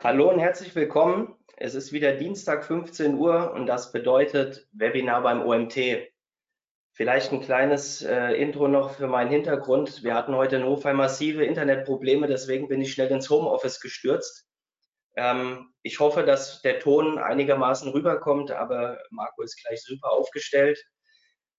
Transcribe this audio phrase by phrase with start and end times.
[0.00, 1.34] Hallo und herzlich willkommen.
[1.56, 5.76] Es ist wieder Dienstag 15 Uhr und das bedeutet Webinar beim OMT.
[6.92, 10.04] Vielleicht ein kleines äh, Intro noch für meinen Hintergrund.
[10.04, 14.46] Wir hatten heute in Hofheim massive Internetprobleme, deswegen bin ich schnell ins Homeoffice gestürzt.
[15.16, 20.80] Ähm, ich hoffe, dass der Ton einigermaßen rüberkommt, aber Marco ist gleich super aufgestellt.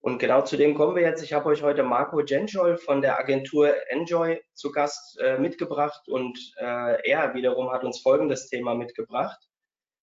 [0.02, 1.23] Und genau zu dem kommen wir jetzt.
[1.23, 6.39] Ich habe euch heute Marco Genschol von der Agentur Enjoy zu Gast äh, mitgebracht und
[6.57, 9.38] äh, er wiederum hat uns folgendes Thema mitgebracht.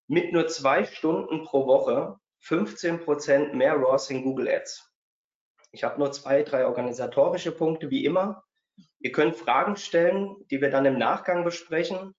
[0.06, 4.92] Mit nur zwei Stunden pro Woche 15 Prozent mehr ROAS in Google Ads.
[5.72, 8.44] Ich habe nur zwei, drei organisatorische Punkte wie immer.
[8.98, 12.14] Ihr könnt Fragen stellen, die wir dann im Nachgang besprechen.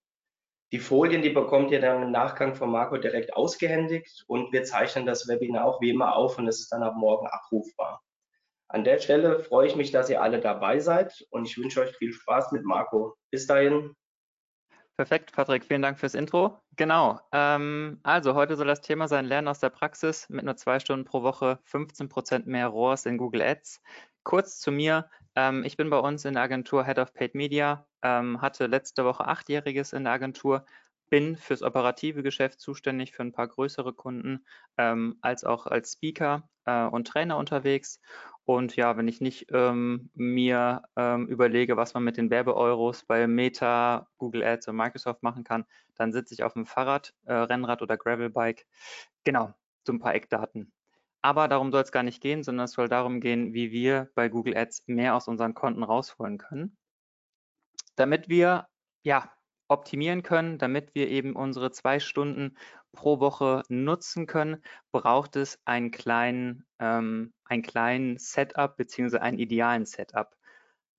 [0.70, 5.06] Die Folien, die bekommt ihr dann im Nachgang von Marco direkt ausgehändigt und wir zeichnen
[5.06, 8.02] das Webinar auch wie immer auf und es ist dann ab morgen abrufbar.
[8.68, 11.96] An der Stelle freue ich mich, dass ihr alle dabei seid und ich wünsche euch
[11.96, 13.16] viel Spaß mit Marco.
[13.30, 13.94] Bis dahin.
[14.98, 16.58] Perfekt, Patrick, vielen Dank fürs Intro.
[16.76, 20.80] Genau, ähm, also heute soll das Thema sein Lernen aus der Praxis mit nur zwei
[20.80, 23.80] Stunden pro Woche, 15 Prozent mehr ROAS in Google Ads.
[24.22, 27.86] Kurz zu mir, ähm, ich bin bei uns in der Agentur Head of Paid Media,
[28.02, 30.66] ähm, hatte letzte Woche achtjähriges in der Agentur,
[31.10, 34.44] bin fürs operative Geschäft zuständig für ein paar größere Kunden,
[34.78, 38.00] ähm, als auch als Speaker äh, und Trainer unterwegs.
[38.46, 43.28] Und ja, wenn ich nicht ähm, mir ähm, überlege, was man mit den Werbeeuros bei
[43.28, 47.80] Meta, Google Ads und Microsoft machen kann, dann sitze ich auf dem Fahrrad, äh, Rennrad
[47.80, 48.66] oder Gravelbike.
[49.22, 49.54] Genau,
[49.86, 50.72] so ein paar Eckdaten.
[51.22, 54.28] Aber darum soll es gar nicht gehen, sondern es soll darum gehen, wie wir bei
[54.28, 56.76] Google Ads mehr aus unseren Konten rausholen können.
[57.96, 58.68] Damit wir
[59.02, 59.32] ja,
[59.68, 62.56] optimieren können, damit wir eben unsere zwei Stunden
[62.92, 69.84] pro Woche nutzen können, braucht es einen kleinen, ähm, einen kleinen Setup beziehungsweise einen idealen
[69.84, 70.34] Setup.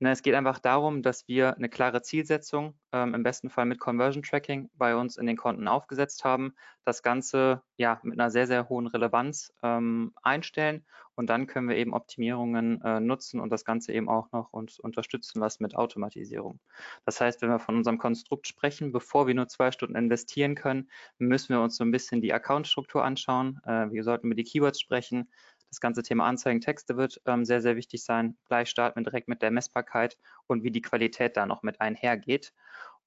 [0.02, 3.80] Ne, es geht einfach darum, dass wir eine klare Zielsetzung, ähm, im besten Fall mit
[3.80, 6.56] Conversion Tracking, bei uns in den Konten aufgesetzt haben,
[6.86, 11.76] das Ganze ja mit einer sehr, sehr hohen Relevanz ähm, einstellen und dann können wir
[11.76, 16.62] eben Optimierungen äh, nutzen und das Ganze eben auch noch uns unterstützen lassen mit Automatisierung.
[17.04, 20.90] Das heißt, wenn wir von unserem Konstrukt sprechen, bevor wir nur zwei Stunden investieren können,
[21.18, 23.60] müssen wir uns so ein bisschen die Accountstruktur anschauen.
[23.66, 25.30] Äh, wir sollten über die Keywords sprechen,
[25.70, 28.38] das ganze Thema Anzeigen, Texte wird ähm, sehr, sehr wichtig sein.
[28.46, 32.54] Gleich starten wir direkt mit der Messbarkeit und wie die Qualität da noch mit einhergeht.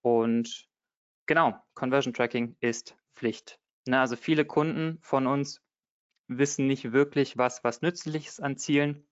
[0.01, 0.69] Und
[1.27, 3.59] genau, Conversion Tracking ist Pflicht.
[3.87, 5.61] Na, also viele Kunden von uns
[6.29, 9.07] wissen nicht wirklich, was, was nützlich ist an Zielen.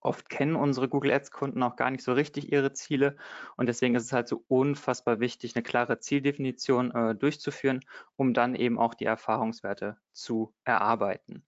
[0.00, 3.16] Oft kennen unsere Google Ads Kunden auch gar nicht so richtig ihre Ziele
[3.56, 7.80] und deswegen ist es halt so unfassbar wichtig, eine klare Zieldefinition äh, durchzuführen,
[8.16, 11.44] um dann eben auch die Erfahrungswerte zu erarbeiten.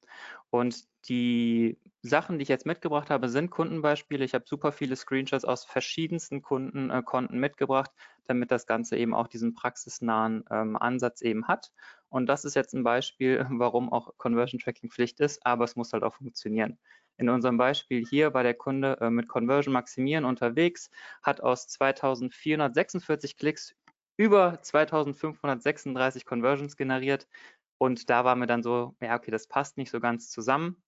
[0.51, 4.25] Und die Sachen, die ich jetzt mitgebracht habe, sind Kundenbeispiele.
[4.25, 7.91] Ich habe super viele Screenshots aus verschiedensten Kundenkonten äh, mitgebracht,
[8.27, 11.73] damit das Ganze eben auch diesen praxisnahen ähm, Ansatz eben hat.
[12.09, 15.93] Und das ist jetzt ein Beispiel, warum auch Conversion Tracking Pflicht ist, aber es muss
[15.93, 16.79] halt auch funktionieren.
[17.17, 20.91] In unserem Beispiel hier war der Kunde äh, mit Conversion Maximieren unterwegs,
[21.23, 23.75] hat aus 2446 Klicks
[24.17, 27.29] über 2536 Conversions generiert.
[27.79, 30.83] Und da war mir dann so, ja, okay, das passt nicht so ganz zusammen.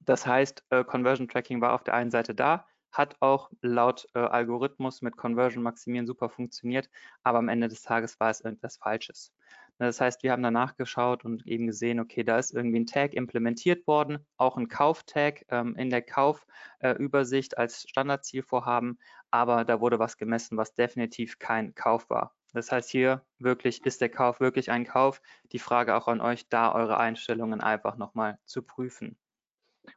[0.00, 4.18] Das heißt, äh, Conversion Tracking war auf der einen Seite da, hat auch laut äh,
[4.18, 6.90] Algorithmus mit Conversion Maximieren super funktioniert,
[7.22, 9.32] aber am Ende des Tages war es irgendwas Falsches.
[9.78, 13.14] Das heißt, wir haben danach geschaut und eben gesehen, okay, da ist irgendwie ein Tag
[13.14, 19.98] implementiert worden, auch ein Kauftag ähm, in der Kaufübersicht äh, als Standardzielvorhaben, aber da wurde
[19.98, 22.34] was gemessen, was definitiv kein Kauf war.
[22.52, 25.20] Das heißt hier wirklich, ist der Kauf wirklich ein Kauf?
[25.50, 29.18] Die Frage auch an euch, da eure Einstellungen einfach nochmal zu prüfen.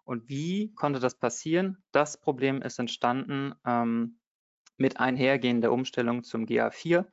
[0.03, 1.83] Und wie konnte das passieren?
[1.91, 4.19] Das Problem ist entstanden ähm,
[4.77, 7.05] mit einhergehender Umstellung zum GA4.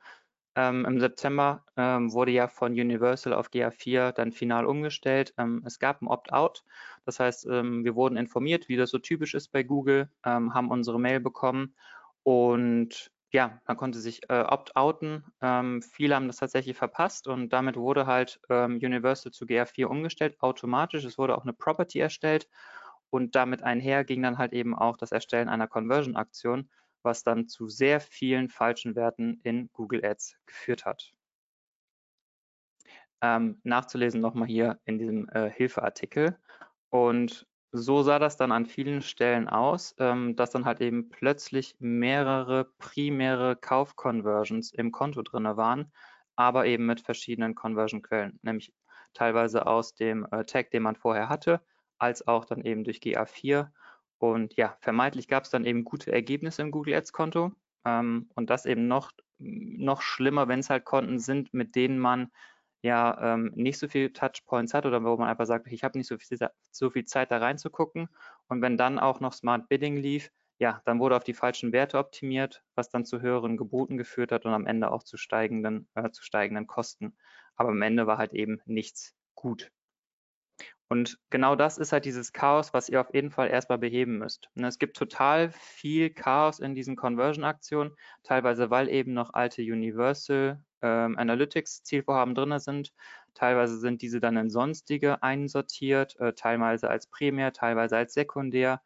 [0.55, 5.33] Ähm, Im September ähm, wurde ja von Universal auf GA4 dann final umgestellt.
[5.37, 6.63] Ähm, es gab ein Opt-out.
[7.05, 10.71] Das heißt, ähm, wir wurden informiert, wie das so typisch ist bei Google, ähm, haben
[10.71, 11.75] unsere Mail bekommen
[12.23, 15.25] und ja, man konnte sich äh, opt-outen.
[15.41, 21.03] Ähm, viele haben das tatsächlich verpasst und damit wurde halt Universal zu GR4 umgestellt, automatisch.
[21.03, 22.47] Es wurde auch eine Property erstellt
[23.09, 26.69] und damit einher ging dann halt eben auch das Erstellen einer Conversion-Aktion,
[27.05, 31.13] was dann zu sehr vielen falschen Werten in Google Ads geführt hat.
[33.21, 36.37] Ähm, nachzulesen nochmal hier in diesem äh, Hilfeartikel.
[36.89, 41.75] Und so sah das dann an vielen Stellen aus, ähm, dass dann halt eben plötzlich
[41.79, 45.91] mehrere primäre Kauf-Conversions im Konto drin waren,
[46.35, 48.73] aber eben mit verschiedenen Conversion-Quellen, nämlich
[49.13, 51.61] teilweise aus dem äh, Tag, den man vorher hatte,
[51.97, 53.69] als auch dann eben durch GA4.
[54.17, 57.51] Und ja, vermeintlich gab es dann eben gute Ergebnisse im Google Ads Konto
[57.85, 62.31] ähm, und das eben noch noch schlimmer, wenn es halt Konten sind, mit denen man
[62.81, 66.07] ja ähm, nicht so viel Touchpoints hat oder wo man einfach sagt, ich habe nicht
[66.07, 66.37] so viel,
[66.71, 68.09] so viel Zeit da reinzugucken.
[68.47, 71.97] Und wenn dann auch noch Smart Bidding lief, ja, dann wurde auf die falschen Werte
[71.97, 76.11] optimiert, was dann zu höheren Geboten geführt hat und am Ende auch zu steigenden, äh,
[76.11, 77.17] zu steigenden Kosten.
[77.55, 79.71] Aber am Ende war halt eben nichts gut.
[80.87, 84.49] Und genau das ist halt dieses Chaos, was ihr auf jeden Fall erstmal beheben müsst.
[84.55, 90.61] Und es gibt total viel Chaos in diesen Conversion-Aktionen, teilweise weil eben noch alte Universal
[90.83, 92.93] ähm, Analytics Zielvorhaben drin sind.
[93.33, 98.81] Teilweise sind diese dann in sonstige einsortiert, äh, teilweise als primär, teilweise als sekundär.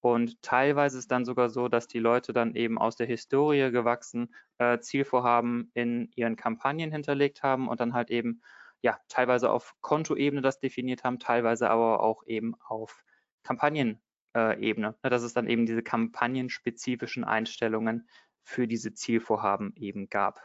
[0.00, 4.34] Und teilweise ist dann sogar so, dass die Leute dann eben aus der Historie gewachsen
[4.58, 8.42] äh, Zielvorhaben in ihren Kampagnen hinterlegt haben und dann halt eben
[8.84, 13.02] ja teilweise auf Kontoebene das definiert haben, teilweise aber auch eben auf
[13.42, 14.94] Kampagnenebene.
[15.02, 18.06] Äh, dass es dann eben diese kampagnenspezifischen Einstellungen
[18.42, 20.44] für diese Zielvorhaben eben gab.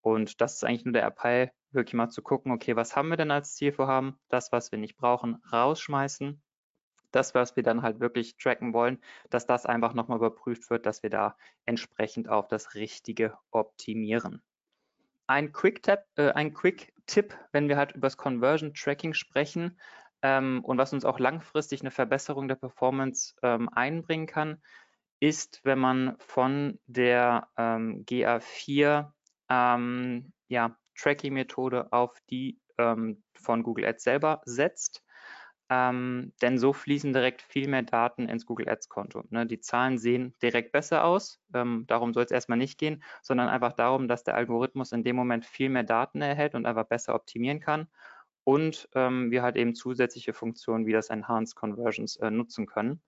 [0.00, 3.16] Und das ist eigentlich nur der Appell, wirklich mal zu gucken, okay, was haben wir
[3.16, 4.18] denn als Zielvorhaben?
[4.28, 6.42] Das, was wir nicht brauchen, rausschmeißen.
[7.12, 8.98] Das, was wir dann halt wirklich tracken wollen,
[9.30, 14.42] dass das einfach nochmal überprüft wird, dass wir da entsprechend auf das Richtige optimieren.
[15.26, 16.92] Ein Quick-Tipp, äh, ein Quick
[17.52, 19.78] wenn wir halt über das Conversion Tracking sprechen
[20.22, 24.62] ähm, und was uns auch langfristig eine Verbesserung der Performance ähm, einbringen kann,
[25.20, 29.12] ist, wenn man von der ähm, GA4
[29.48, 35.02] ähm, ja, Tracking-Methode auf die ähm, von Google Ads selber setzt.
[35.70, 39.24] Ähm, denn so fließen direkt viel mehr Daten ins Google Ads-Konto.
[39.28, 39.44] Ne?
[39.46, 41.40] Die Zahlen sehen direkt besser aus.
[41.52, 45.16] Ähm, darum soll es erstmal nicht gehen, sondern einfach darum, dass der Algorithmus in dem
[45.16, 47.88] Moment viel mehr Daten erhält und einfach besser optimieren kann.
[48.44, 53.02] Und ähm, wir halt eben zusätzliche Funktionen wie das Enhanced Conversions äh, nutzen können.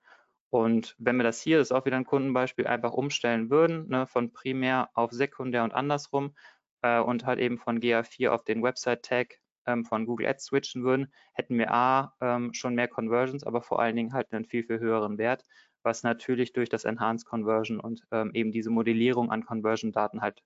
[0.51, 4.07] Und wenn wir das hier, das ist auch wieder ein Kundenbeispiel, einfach umstellen würden, ne,
[4.07, 6.35] von primär auf sekundär und andersrum
[6.83, 9.39] äh, und halt eben von GA4 auf den Website-Tag
[9.85, 13.97] von Google Ads switchen würden, hätten wir A, ähm, schon mehr Conversions, aber vor allen
[13.97, 15.45] Dingen halt einen viel, viel höheren Wert,
[15.83, 20.43] was natürlich durch das Enhanced Conversion und ähm, eben diese Modellierung an Conversion-Daten halt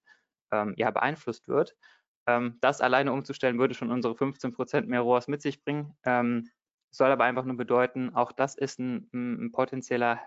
[0.53, 1.77] ähm, ja, beeinflusst wird.
[2.27, 5.97] Ähm, das alleine umzustellen würde schon unsere 15% mehr ROAS mit sich bringen.
[6.05, 6.49] Ähm,
[6.91, 10.21] soll aber einfach nur bedeuten, auch das ist ein, ein potenzieller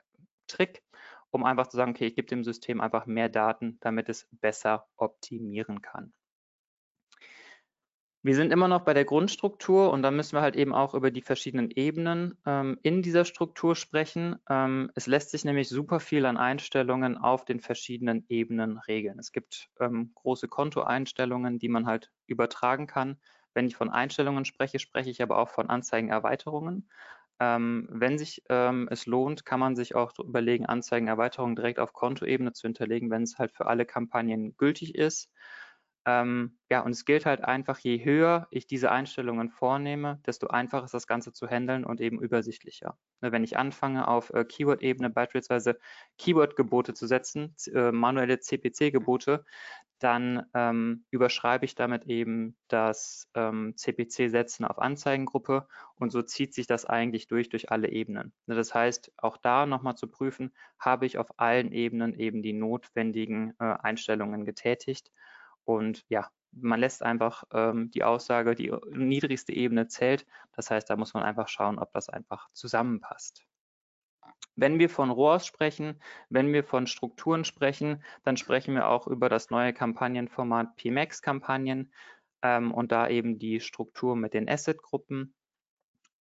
[0.48, 0.84] Trick,
[1.32, 4.88] um einfach zu sagen, okay, ich gebe dem System einfach mehr Daten, damit es besser
[4.98, 6.14] optimieren kann.
[8.28, 11.12] Wir sind immer noch bei der Grundstruktur und da müssen wir halt eben auch über
[11.12, 14.36] die verschiedenen Ebenen ähm, in dieser Struktur sprechen.
[14.50, 19.18] Ähm, es lässt sich nämlich super viel an Einstellungen auf den verschiedenen Ebenen regeln.
[19.18, 23.18] Es gibt ähm, große Kontoeinstellungen, die man halt übertragen kann.
[23.54, 26.90] Wenn ich von Einstellungen spreche, spreche ich aber auch von Anzeigenerweiterungen.
[27.40, 32.52] Ähm, wenn sich ähm, es lohnt, kann man sich auch überlegen, Anzeigenerweiterungen direkt auf Kontoebene
[32.52, 35.32] zu hinterlegen, wenn es halt für alle Kampagnen gültig ist.
[36.08, 40.86] Ähm, ja, und es gilt halt einfach, je höher ich diese Einstellungen vornehme, desto einfacher
[40.86, 42.98] ist das Ganze zu handeln und eben übersichtlicher.
[43.20, 45.78] Ne, wenn ich anfange, auf äh, Keyword-Ebene beispielsweise
[46.18, 49.44] Keyword-Gebote zu setzen, äh, manuelle CPC-Gebote,
[50.00, 56.68] dann ähm, überschreibe ich damit eben das ähm, CPC-Setzen auf Anzeigengruppe und so zieht sich
[56.68, 58.32] das eigentlich durch durch alle Ebenen.
[58.46, 62.54] Ne, das heißt, auch da nochmal zu prüfen, habe ich auf allen Ebenen eben die
[62.54, 65.12] notwendigen äh, Einstellungen getätigt
[65.68, 70.26] und ja, man lässt einfach ähm, die Aussage, die niedrigste Ebene zählt.
[70.56, 73.44] Das heißt, da muss man einfach schauen, ob das einfach zusammenpasst.
[74.56, 79.28] Wenn wir von ROAS sprechen, wenn wir von Strukturen sprechen, dann sprechen wir auch über
[79.28, 81.92] das neue Kampagnenformat PMAX-Kampagnen
[82.42, 85.36] ähm, und da eben die Struktur mit den Asset-Gruppen.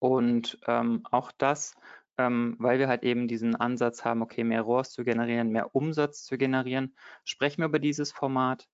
[0.01, 1.77] Und ähm, auch das,
[2.19, 6.25] ähm, weil wir halt eben diesen Ansatz haben, okay, mehr ROAS zu generieren, mehr Umsatz
[6.25, 8.69] zu generieren, sprechen wir über dieses Format.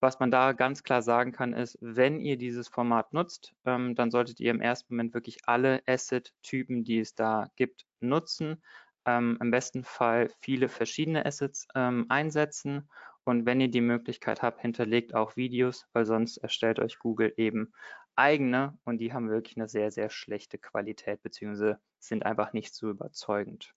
[0.00, 4.10] Was man da ganz klar sagen kann, ist, wenn ihr dieses Format nutzt, ähm, dann
[4.10, 8.62] solltet ihr im ersten Moment wirklich alle Asset-Typen, die es da gibt, nutzen.
[9.06, 12.88] Ähm, Im besten Fall viele verschiedene Assets ähm, einsetzen.
[13.24, 17.72] Und wenn ihr die Möglichkeit habt, hinterlegt auch Videos, weil sonst erstellt euch Google eben
[18.14, 22.90] eigene und die haben wirklich eine sehr, sehr schlechte Qualität beziehungsweise sind einfach nicht so
[22.90, 23.74] überzeugend.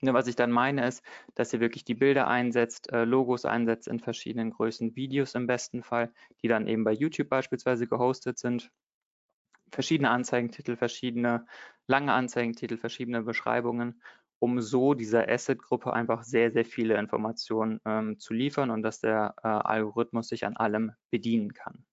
[0.00, 1.02] Ne, was ich dann meine ist,
[1.34, 5.82] dass ihr wirklich die Bilder einsetzt, äh, Logos einsetzt in verschiedenen Größen, Videos im besten
[5.82, 6.12] Fall,
[6.42, 8.70] die dann eben bei YouTube beispielsweise gehostet sind.
[9.72, 11.46] Verschiedene Anzeigentitel, verschiedene
[11.88, 14.00] lange Anzeigentitel, verschiedene Beschreibungen,
[14.38, 19.34] um so dieser Asset-Gruppe einfach sehr, sehr viele Informationen ähm, zu liefern und dass der
[19.42, 21.84] äh, Algorithmus sich an allem bedienen kann.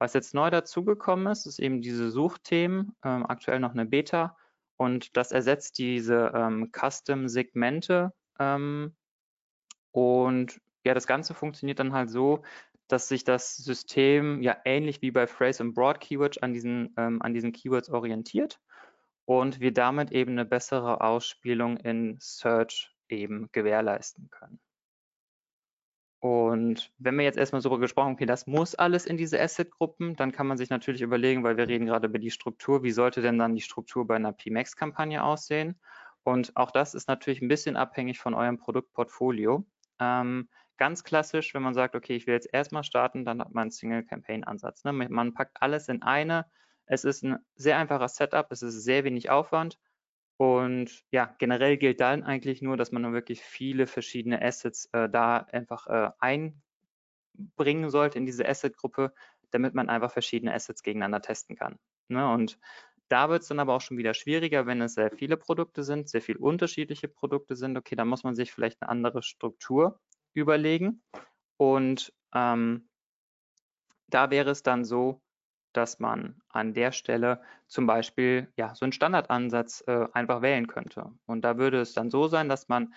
[0.00, 4.36] Was jetzt neu dazugekommen ist, ist eben diese Suchthemen, ähm, aktuell noch eine Beta
[4.78, 8.12] und das ersetzt diese ähm, Custom-Segmente.
[8.38, 8.96] Ähm,
[9.90, 12.42] und ja, das Ganze funktioniert dann halt so,
[12.86, 17.20] dass sich das System ja ähnlich wie bei Phrase und Broad Keywords an diesen, ähm,
[17.20, 18.60] an diesen Keywords orientiert
[19.26, 24.60] und wir damit eben eine bessere Ausspielung in Search eben gewährleisten können.
[26.20, 30.32] Und wenn wir jetzt erstmal so gesprochen, okay, das muss alles in diese Asset-Gruppen, dann
[30.32, 33.38] kann man sich natürlich überlegen, weil wir reden gerade über die Struktur, wie sollte denn
[33.38, 35.78] dann die Struktur bei einer PMAX-Kampagne aussehen?
[36.24, 39.64] Und auch das ist natürlich ein bisschen abhängig von eurem Produktportfolio.
[40.00, 43.62] Ähm, ganz klassisch, wenn man sagt, okay, ich will jetzt erstmal starten, dann hat man
[43.62, 44.84] einen Single-Campaign-Ansatz.
[44.84, 44.92] Ne?
[44.92, 46.46] Man packt alles in eine.
[46.86, 49.78] Es ist ein sehr einfacher Setup, es ist sehr wenig Aufwand
[50.38, 55.38] und ja, generell gilt dann eigentlich nur, dass man wirklich viele verschiedene Assets äh, da
[55.38, 59.12] einfach äh, einbringen sollte in diese Asset-Gruppe,
[59.50, 61.76] damit man einfach verschiedene Assets gegeneinander testen kann.
[62.06, 62.32] Ne?
[62.32, 62.56] Und
[63.08, 66.08] da wird es dann aber auch schon wieder schwieriger, wenn es sehr viele Produkte sind,
[66.08, 67.76] sehr viele unterschiedliche Produkte sind.
[67.76, 69.98] Okay, dann muss man sich vielleicht eine andere Struktur
[70.34, 71.02] überlegen.
[71.56, 72.88] Und ähm,
[74.06, 75.20] da wäre es dann so,
[75.72, 81.12] dass man an der Stelle zum Beispiel ja, so einen Standardansatz äh, einfach wählen könnte.
[81.26, 82.94] Und da würde es dann so sein, dass man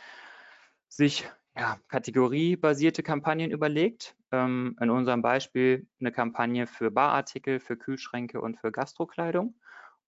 [0.88, 4.16] sich ja, kategoriebasierte Kampagnen überlegt.
[4.32, 9.56] Ähm, in unserem Beispiel eine Kampagne für Barartikel, für Kühlschränke und für Gastrokleidung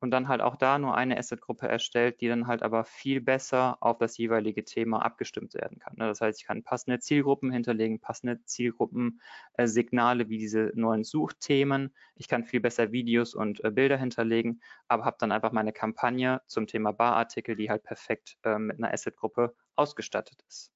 [0.03, 3.77] und dann halt auch da nur eine Asset-Gruppe erstellt, die dann halt aber viel besser
[3.79, 5.93] auf das jeweilige Thema abgestimmt werden kann.
[5.95, 6.07] Ne?
[6.07, 11.95] Das heißt, ich kann passende Zielgruppen hinterlegen, passende Zielgruppensignale wie diese neuen Suchthemen.
[12.15, 16.41] Ich kann viel besser Videos und äh, Bilder hinterlegen, aber habe dann einfach meine Kampagne
[16.47, 20.73] zum Thema Barartikel, die halt perfekt äh, mit einer Asset-Gruppe ausgestattet ist.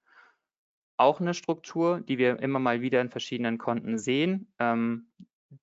[0.95, 4.53] Auch eine Struktur, die wir immer mal wieder in verschiedenen Konten sehen.
[4.57, 5.09] Ähm,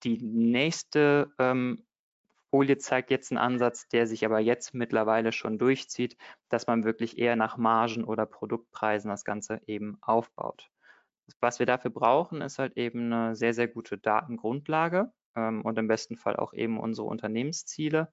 [0.02, 1.82] die nächste ähm,
[2.54, 6.16] Folie zeigt jetzt einen Ansatz, der sich aber jetzt mittlerweile schon durchzieht,
[6.50, 10.70] dass man wirklich eher nach Margen oder Produktpreisen das Ganze eben aufbaut.
[11.40, 15.88] Was wir dafür brauchen, ist halt eben eine sehr, sehr gute Datengrundlage ähm, und im
[15.88, 18.12] besten Fall auch eben unsere Unternehmensziele.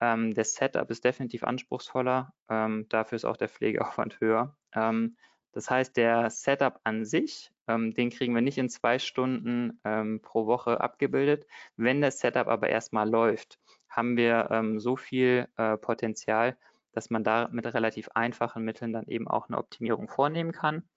[0.00, 4.56] Ähm, der Setup ist definitiv anspruchsvoller, ähm, dafür ist auch der Pflegeaufwand höher.
[4.74, 5.16] Ähm,
[5.52, 10.20] das heißt, der Setup an sich, ähm, den kriegen wir nicht in zwei Stunden ähm,
[10.22, 11.46] pro Woche abgebildet.
[11.76, 16.56] Wenn das Setup aber erstmal läuft, haben wir ähm, so viel äh, Potenzial,
[16.92, 20.88] dass man da mit relativ einfachen Mitteln dann eben auch eine Optimierung vornehmen kann.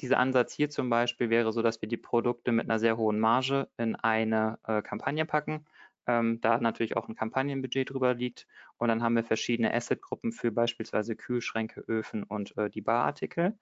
[0.00, 3.20] Dieser Ansatz hier zum Beispiel wäre so, dass wir die Produkte mit einer sehr hohen
[3.20, 5.64] Marge in eine äh, Kampagne packen
[6.06, 8.46] ähm, da natürlich auch ein Kampagnenbudget drüber liegt.
[8.78, 13.58] Und dann haben wir verschiedene Assetgruppen für beispielsweise Kühlschränke, Öfen und äh, die Barartikel.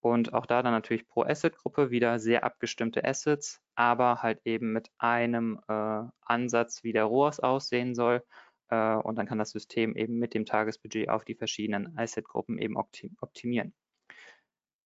[0.00, 4.90] Und auch da dann natürlich pro Assetgruppe wieder sehr abgestimmte Assets, aber halt eben mit
[4.98, 8.24] einem äh, Ansatz, wie der ROAS aussehen soll.
[8.68, 12.76] Äh, und dann kann das System eben mit dem Tagesbudget auf die verschiedenen Assetgruppen eben
[12.76, 13.74] optimieren.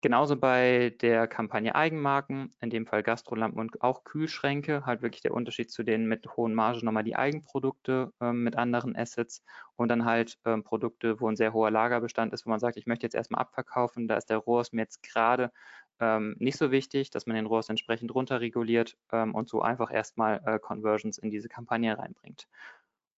[0.06, 5.34] Genauso bei der Kampagne Eigenmarken, in dem Fall Gastrolampen und auch Kühlschränke, halt wirklich der
[5.34, 9.42] Unterschied zu denen mit hohen Margen nochmal die Eigenprodukte ähm, mit anderen Assets
[9.74, 12.86] und dann halt ähm, Produkte, wo ein sehr hoher Lagerbestand ist, wo man sagt, ich
[12.86, 15.50] möchte jetzt erstmal abverkaufen, da ist der ROAS mir jetzt gerade
[15.98, 20.40] ähm, nicht so wichtig, dass man den ROAS entsprechend runterreguliert ähm, und so einfach erstmal
[20.46, 22.46] äh, Conversions in diese Kampagne reinbringt.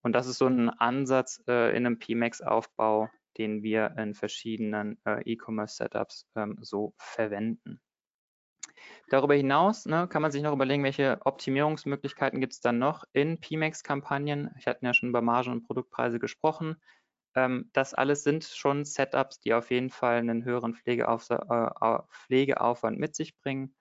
[0.01, 5.23] Und das ist so ein Ansatz äh, in einem PMAX-Aufbau, den wir in verschiedenen äh,
[5.25, 7.81] E-Commerce-Setups ähm, so verwenden.
[9.09, 13.41] Darüber hinaus ne, kann man sich noch überlegen, welche Optimierungsmöglichkeiten gibt es dann noch in
[13.41, 14.51] PMAX-Kampagnen.
[14.59, 16.77] Ich hatte ja schon über Margen und Produktpreise gesprochen.
[17.35, 22.99] Ähm, das alles sind schon Setups, die auf jeden Fall einen höheren Pflegeauf äh, Pflegeaufwand
[22.99, 23.75] mit sich bringen.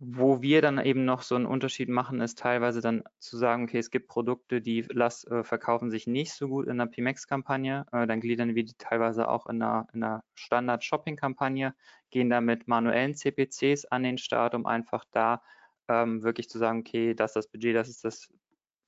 [0.00, 3.78] Wo wir dann eben noch so einen Unterschied machen, ist teilweise dann zu sagen, okay,
[3.78, 8.06] es gibt Produkte, die las, äh, verkaufen sich nicht so gut in einer PMX-Kampagne, äh,
[8.06, 11.74] dann gliedern wir die teilweise auch in einer, in einer Standard-Shopping-Kampagne,
[12.10, 15.42] gehen da mit manuellen CPCs an den Start, um einfach da
[15.88, 18.28] ähm, wirklich zu sagen, okay, das ist das Budget, das ist das,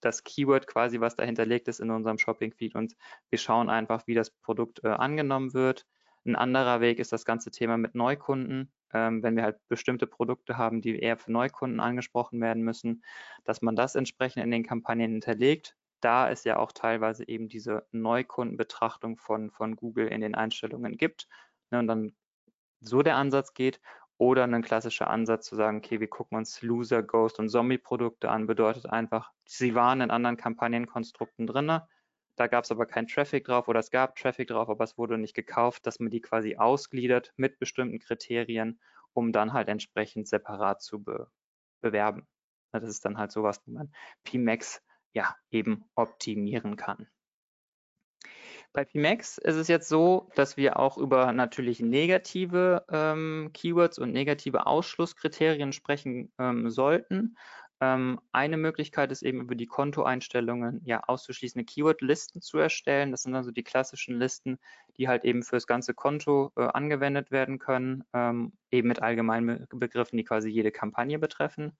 [0.00, 2.95] das Keyword quasi, was dahinterlegt ist in unserem Shopping-Feed und
[3.31, 5.87] wir schauen einfach, wie das Produkt äh, angenommen wird.
[6.25, 10.56] Ein anderer Weg ist das ganze Thema mit Neukunden ähm, wenn wir halt bestimmte Produkte
[10.56, 13.02] haben, die eher für Neukunden angesprochen werden müssen,
[13.44, 15.76] dass man das entsprechend in den Kampagnen hinterlegt.
[16.00, 21.28] Da es ja auch teilweise eben diese Neukundenbetrachtung von, von Google in den Einstellungen gibt
[21.70, 22.14] ne, und dann
[22.80, 23.80] so der Ansatz geht
[24.16, 28.47] oder ein klassischer Ansatz zu sagen, okay, wir gucken uns Loser, Ghost und Zombie-Produkte an,
[28.47, 31.88] bedeutet einfach, sie waren in anderen Kampagnenkonstrukten drinne,
[32.40, 35.18] da gab es aber keinen Traffic drauf oder es gab Traffic drauf, aber es wurde
[35.18, 38.80] nicht gekauft, dass man die quasi ausgliedert mit bestimmten Kriterien,
[39.12, 41.30] um dann halt entsprechend separat zu be
[41.82, 42.26] bewerben.
[42.73, 43.92] Das ist dann halt sowas, wo man
[44.25, 44.82] PMAX
[45.12, 47.09] ja eben optimieren kann.
[48.73, 54.12] Bei PMAX ist es jetzt so, dass wir auch über natürlich negative ähm, Keywords und
[54.12, 57.37] negative Ausschlusskriterien sprechen ähm, sollten.
[57.82, 63.10] Ähm, eine Möglichkeit ist eben über die Kontoeinstellungen ja auszuschließende Keyword-Listen zu erstellen.
[63.10, 64.58] Das sind also die klassischen Listen,
[64.99, 70.18] die halt eben fürs ganze Konto äh, angewendet werden können, ähm, eben mit allgemeinen Begriffen,
[70.18, 71.72] die quasi jede Kampagne betreffen.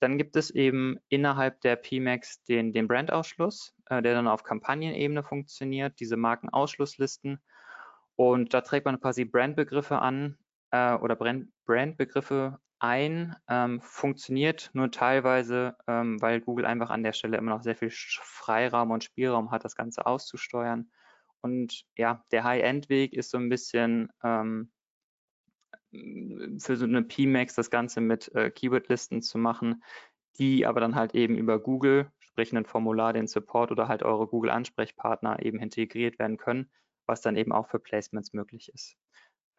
[0.00, 5.22] Dann gibt es eben innerhalb der PMAX den, den Brandausschluss, äh, der dann auf Kampagnenebene
[5.22, 7.40] funktioniert, diese Markenausschlusslisten.
[8.16, 10.36] Und da trägt man quasi Brandbegriffe an
[10.70, 17.12] äh, oder Brand, Brandbegriffe ein, ähm, funktioniert nur teilweise, ähm, weil Google einfach an der
[17.12, 20.90] Stelle immer noch sehr viel Freiraum und Spielraum hat, das Ganze auszusteuern.
[21.40, 24.70] Und ja, der High-End-Weg ist so ein bisschen ähm,
[26.58, 29.82] für so eine PMAX das Ganze mit äh, Keyword-Listen zu machen,
[30.38, 34.26] die aber dann halt eben über Google, sprich ein Formular, den Support oder halt eure
[34.26, 36.70] Google-Ansprechpartner eben integriert werden können,
[37.06, 38.96] was dann eben auch für Placements möglich ist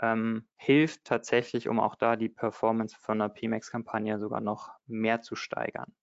[0.02, 5.36] ähm, hilft tatsächlich, um auch da die Performance von einer PMAX-Kampagne sogar noch mehr zu
[5.36, 5.94] steigern.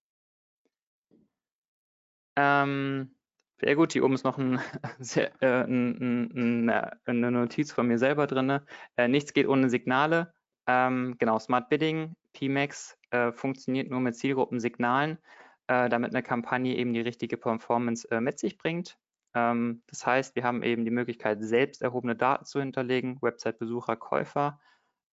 [2.37, 3.15] Ähm,
[3.61, 4.61] sehr gut, hier oben ist noch ein,
[4.99, 8.61] sehr, äh, ein, ein, eine Notiz von mir selber drin.
[8.97, 10.35] Äh, nichts geht ohne Signale.
[10.67, 15.19] Ähm, genau, Smart Bidding, PMAX äh, funktioniert nur mit Zielgruppensignalen,
[15.67, 18.99] äh, damit eine Kampagne eben die richtige Performance äh, mit sich bringt.
[19.35, 24.61] Ähm, das heißt, wir haben eben die Möglichkeit, selbst erhobene Daten zu hinterlegen, Website-Besucher, Käufer.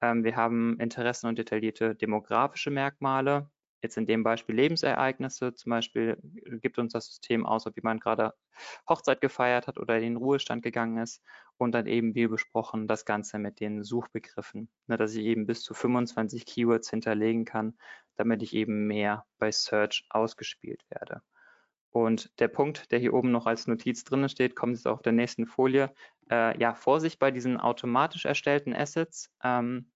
[0.02, 3.50] Ähm, wir haben Interessen und detaillierte demografische Merkmale.
[3.82, 6.18] Jetzt in dem Beispiel Lebensereignisse, zum Beispiel
[6.62, 8.34] gibt uns das System aus, ob jemand gerade
[8.90, 11.24] Hochzeit gefeiert hat oder in den Ruhestand gegangen ist
[11.58, 15.64] und dann eben, wie besprochen, das Ganze mit den Suchbegriffen, ne, dass ich eben bis
[15.64, 17.78] zu 25 Keywords hinterlegen kann,
[18.18, 21.22] damit ich eben mehr bei Search ausgespielt werde.
[21.92, 25.14] Und der Punkt, der hier oben noch als Notiz drin steht, kommt jetzt auf der
[25.14, 25.92] nächsten Folie.
[26.30, 29.32] Äh, ja, Vorsicht bei diesen automatisch erstellten Assets.
[29.44, 29.92] Ähm,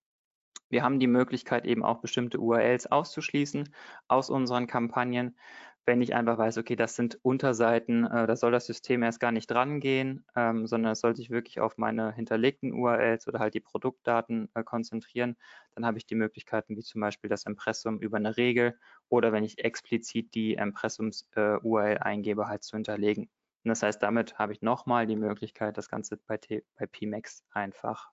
[0.69, 3.73] wir haben die Möglichkeit, eben auch bestimmte URLs auszuschließen
[4.07, 5.37] aus unseren Kampagnen
[5.85, 9.31] wenn ich einfach weiß, okay, das sind Unterseiten, äh, da soll das System erst gar
[9.31, 13.59] nicht drangehen, ähm, sondern es soll sich wirklich auf meine hinterlegten URLs oder halt die
[13.59, 15.35] Produktdaten äh, konzentrieren,
[15.75, 19.43] dann habe ich die Möglichkeiten wie zum Beispiel das Impressum über eine Regel oder wenn
[19.43, 23.29] ich explizit die Impressums-URL äh, eingebe, halt zu hinterlegen.
[23.63, 27.43] Und das heißt, damit habe ich nochmal die Möglichkeit, das Ganze bei, T bei PMAX
[27.51, 28.09] einfach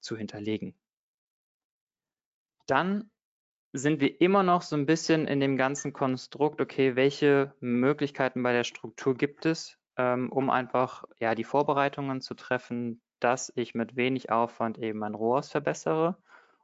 [0.00, 0.74] zu hinterlegen.
[2.66, 3.11] Dann
[3.72, 8.52] sind wir immer noch so ein bisschen in dem ganzen Konstrukt, okay, welche Möglichkeiten bei
[8.52, 13.96] der Struktur gibt es, ähm, um einfach ja die Vorbereitungen zu treffen, dass ich mit
[13.96, 16.16] wenig Aufwand eben mein ROAS verbessere.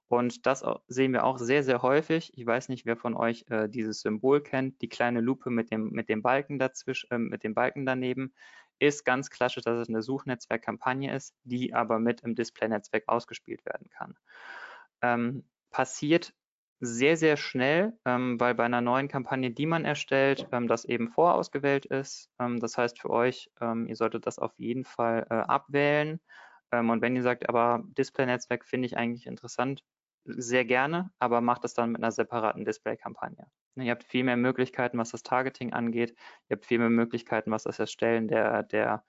[0.09, 2.33] Und das sehen wir auch sehr, sehr häufig.
[2.35, 4.81] Ich weiß nicht, wer von euch äh, dieses Symbol kennt.
[4.81, 8.33] Die kleine Lupe mit dem, mit dem Balken dazwischen, äh, mit dem Balken daneben
[8.79, 13.91] ist ganz klassisch, dass es eine Suchnetzwerkkampagne ist, die aber mit im Display-Netzwerk ausgespielt werden
[13.91, 14.17] kann.
[15.03, 16.33] Ähm, passiert
[16.81, 21.09] sehr, sehr schnell, ähm, weil bei einer neuen Kampagne, die man erstellt, ähm, das eben
[21.09, 22.31] vorausgewählt ist.
[22.39, 26.21] Ähm, das heißt für euch, ähm, ihr solltet das auf jeden Fall äh, abwählen.
[26.73, 29.83] Ähm, und wenn ihr sagt, aber Display-Netzwerk finde ich eigentlich interessant,
[30.25, 33.47] sehr gerne, aber macht das dann mit einer separaten Display-Kampagne.
[33.75, 36.15] Ne, ihr habt viel mehr Möglichkeiten, was das Targeting angeht.
[36.49, 39.05] Ihr habt viel mehr Möglichkeiten, was das Erstellen der, der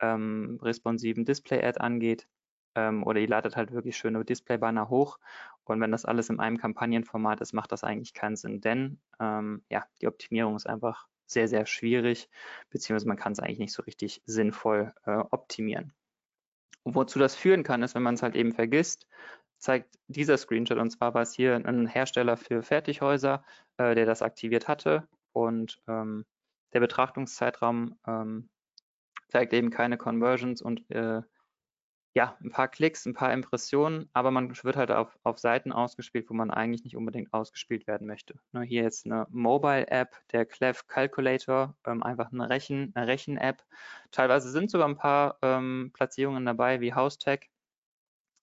[0.00, 2.26] ähm, responsiven Display-Ad angeht
[2.74, 5.18] ähm, oder ihr ladet halt wirklich schöne Display-Banner hoch.
[5.64, 9.62] Und wenn das alles in einem Kampagnenformat ist, macht das eigentlich keinen Sinn, denn ähm,
[9.70, 12.28] ja, die Optimierung ist einfach sehr, sehr schwierig,
[12.70, 15.92] beziehungsweise man kann es eigentlich nicht so richtig sinnvoll äh, optimieren.
[16.82, 19.06] Und wozu das führen kann, ist, wenn man es halt eben vergisst,
[19.58, 23.44] zeigt dieser Screenshot, und zwar war es hier ein Hersteller für Fertighäuser,
[23.76, 26.26] äh, der das aktiviert hatte und ähm,
[26.72, 28.48] der Betrachtungszeitraum ähm,
[29.28, 31.22] zeigt eben keine Conversions und äh,
[32.14, 36.28] ja, ein paar Klicks, ein paar Impressionen, aber man wird halt auf, auf Seiten ausgespielt,
[36.28, 38.34] wo man eigentlich nicht unbedingt ausgespielt werden möchte.
[38.52, 43.64] Ne, hier jetzt eine Mobile-App, der Clef Calculator, ähm, einfach eine Rechen, eine Rechen-App.
[44.10, 47.48] Teilweise sind sogar ein paar ähm, Platzierungen dabei, wie House-Tech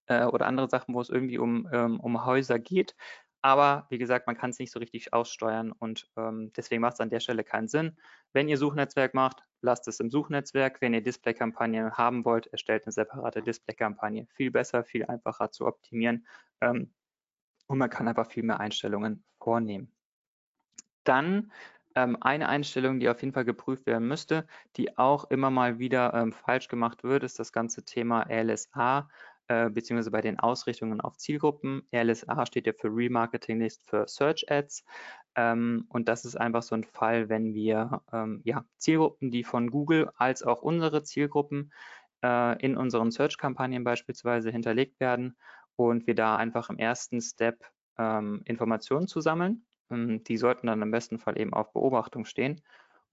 [0.08, 2.95] äh, oder andere Sachen, wo es irgendwie um, ähm, um Häuser geht.
[3.41, 6.99] Aber wie gesagt, man kann es nicht so richtig aussteuern und ähm, deswegen macht es
[6.99, 7.97] an der Stelle keinen Sinn.
[8.34, 10.82] Wenn ihr Suchnetzwerk macht, lasst es im Suchnetzwerk.
[10.82, 14.28] Wenn ihr Display-Kampagnen haben wollt, erstellt eine separate Display-Kampagne.
[14.36, 16.26] Viel besser, viel einfacher zu optimieren
[16.62, 16.93] ähm,
[17.67, 19.91] und man kann einfach viel mehr Einstellungen vornehmen.
[21.04, 21.52] Dann
[21.95, 24.45] ähm, eine Einstellung, die auf jeden Fall geprüft werden müsste,
[24.76, 29.10] die auch immer mal wieder ähm, falsch gemacht wird, ist das ganze Thema LSA
[29.50, 31.82] äh, beziehungsweise bei den Ausrichtungen auf Zielgruppen.
[31.91, 34.86] RLSA steht ja für Remarketing List für Search Ads.
[35.39, 39.71] Ähm, und das ist einfach so ein Fall, wenn wir ähm, ja, Zielgruppen, die von
[39.71, 41.71] Google als auch unsere Zielgruppen
[42.21, 45.38] äh, in unseren Search-Kampagnen beispielsweise hinterlegt werden
[45.78, 47.63] und wir da einfach im ersten Step
[47.97, 49.65] ähm, Informationen zu sammeln.
[49.89, 52.62] Ähm, die sollten dann im besten Fall eben auf Beobachtung stehen.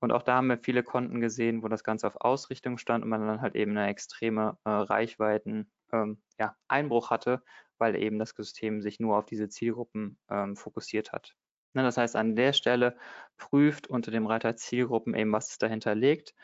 [0.01, 3.11] Und auch da haben wir viele Konten gesehen, wo das Ganze auf Ausrichtung stand und
[3.11, 7.43] man dann halt eben eine extreme äh, Reichweiten ähm, ja, Einbruch hatte,
[7.79, 11.37] weil eben das System sich nur auf diese Zielgruppen ähm, fokussiert hat.
[11.77, 12.97] Ne, das heißt, an der Stelle
[13.37, 16.35] prüft unter dem Reiter Zielgruppen eben, was ist dahinter liegt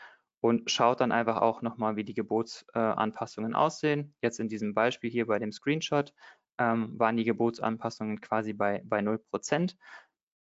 [0.41, 4.15] und schaut dann einfach auch nochmal, wie die Gebotsanpassungen äh, aussehen.
[4.21, 6.13] Jetzt in diesem Beispiel hier bei dem Screenshot
[6.59, 9.79] ähm, waren die Gebotsanpassungen quasi bei, bei 0%.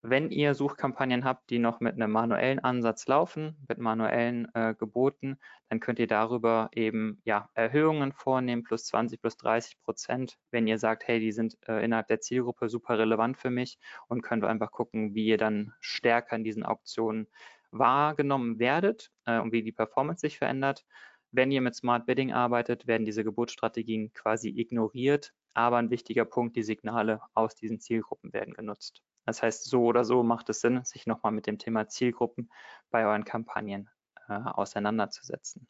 [0.04, 5.38] Wenn ihr Suchkampagnen habt, die noch mit einem manuellen Ansatz laufen, mit manuellen äh, Geboten,
[5.70, 10.80] dann könnt ihr darüber eben ja, Erhöhungen vornehmen, plus 20, plus 30 Prozent, wenn ihr
[10.80, 14.72] sagt, hey, die sind äh, innerhalb der Zielgruppe super relevant für mich und könnt einfach
[14.72, 17.28] gucken, wie ihr dann stärker in diesen Auktionen
[17.70, 20.84] wahrgenommen werdet äh, und wie die Performance sich verändert.
[21.30, 26.56] Wenn ihr mit Smart Bidding arbeitet, werden diese Geburtsstrategien quasi ignoriert, aber ein wichtiger Punkt,
[26.56, 29.04] die Signale aus diesen Zielgruppen werden genutzt.
[29.26, 32.52] Das heißt, so oder so macht es Sinn, sich nochmal mit dem Thema Zielgruppen
[32.90, 33.90] bei euren Kampagnen
[34.28, 35.68] äh, auseinanderzusetzen.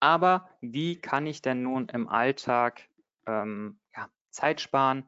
[0.00, 2.88] Aber wie kann ich denn nun im Alltag
[3.26, 5.04] ähm, ja, Zeit sparen?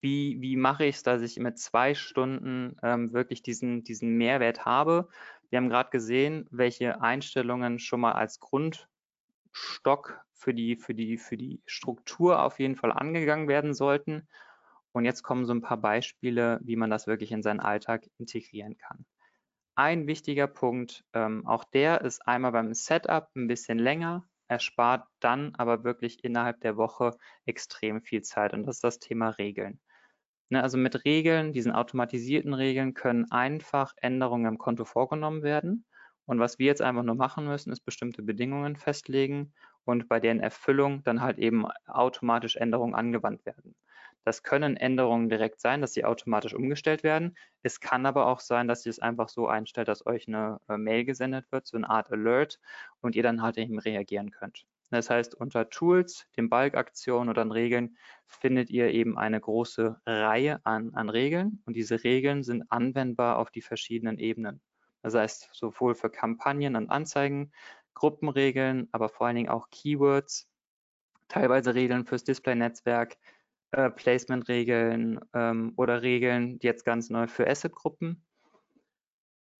[0.00, 4.64] Wie, wie mache ich es, dass ich mit zwei Stunden ähm, wirklich diesen, diesen Mehrwert
[4.64, 5.08] habe?
[5.50, 8.86] Wir haben gerade gesehen, welche Einstellungen schon mal als Grundstock
[10.32, 14.28] für die, für, die, für die Struktur auf jeden Fall angegangen werden sollten.
[14.96, 18.78] Und jetzt kommen so ein paar Beispiele, wie man das wirklich in seinen Alltag integrieren
[18.78, 19.04] kann.
[19.74, 25.54] Ein wichtiger Punkt, ähm, auch der ist einmal beim Setup ein bisschen länger, erspart dann
[25.56, 27.10] aber wirklich innerhalb der Woche
[27.44, 29.80] extrem viel Zeit und das ist das Thema Regeln.
[30.48, 35.84] Ne, also mit Regeln, diesen automatisierten Regeln können einfach Änderungen im Konto vorgenommen werden.
[36.24, 39.52] Und was wir jetzt einfach nur machen müssen, ist bestimmte Bedingungen festlegen
[39.84, 43.76] und bei deren Erfüllung dann halt eben automatisch Änderungen angewandt werden.
[44.26, 47.36] Das können Änderungen direkt sein, dass sie automatisch umgestellt werden.
[47.62, 50.76] Es kann aber auch sein, dass ihr es einfach so einstellt, dass euch eine äh,
[50.76, 52.58] Mail gesendet wird, so eine Art Alert
[53.00, 54.66] und ihr dann halt eben reagieren könnt.
[54.90, 60.58] Das heißt, unter Tools, den Balk-Aktionen oder an Regeln findet ihr eben eine große Reihe
[60.64, 64.60] an, an Regeln und diese Regeln sind anwendbar auf die verschiedenen Ebenen.
[65.02, 67.52] Das heißt, sowohl für Kampagnen und Anzeigen,
[67.94, 70.48] Gruppenregeln, aber vor allen Dingen auch Keywords,
[71.28, 73.16] teilweise Regeln fürs Display-Netzwerk,
[73.72, 78.24] äh, Placement-Regeln ähm, oder Regeln jetzt ganz neu für Asset-Gruppen.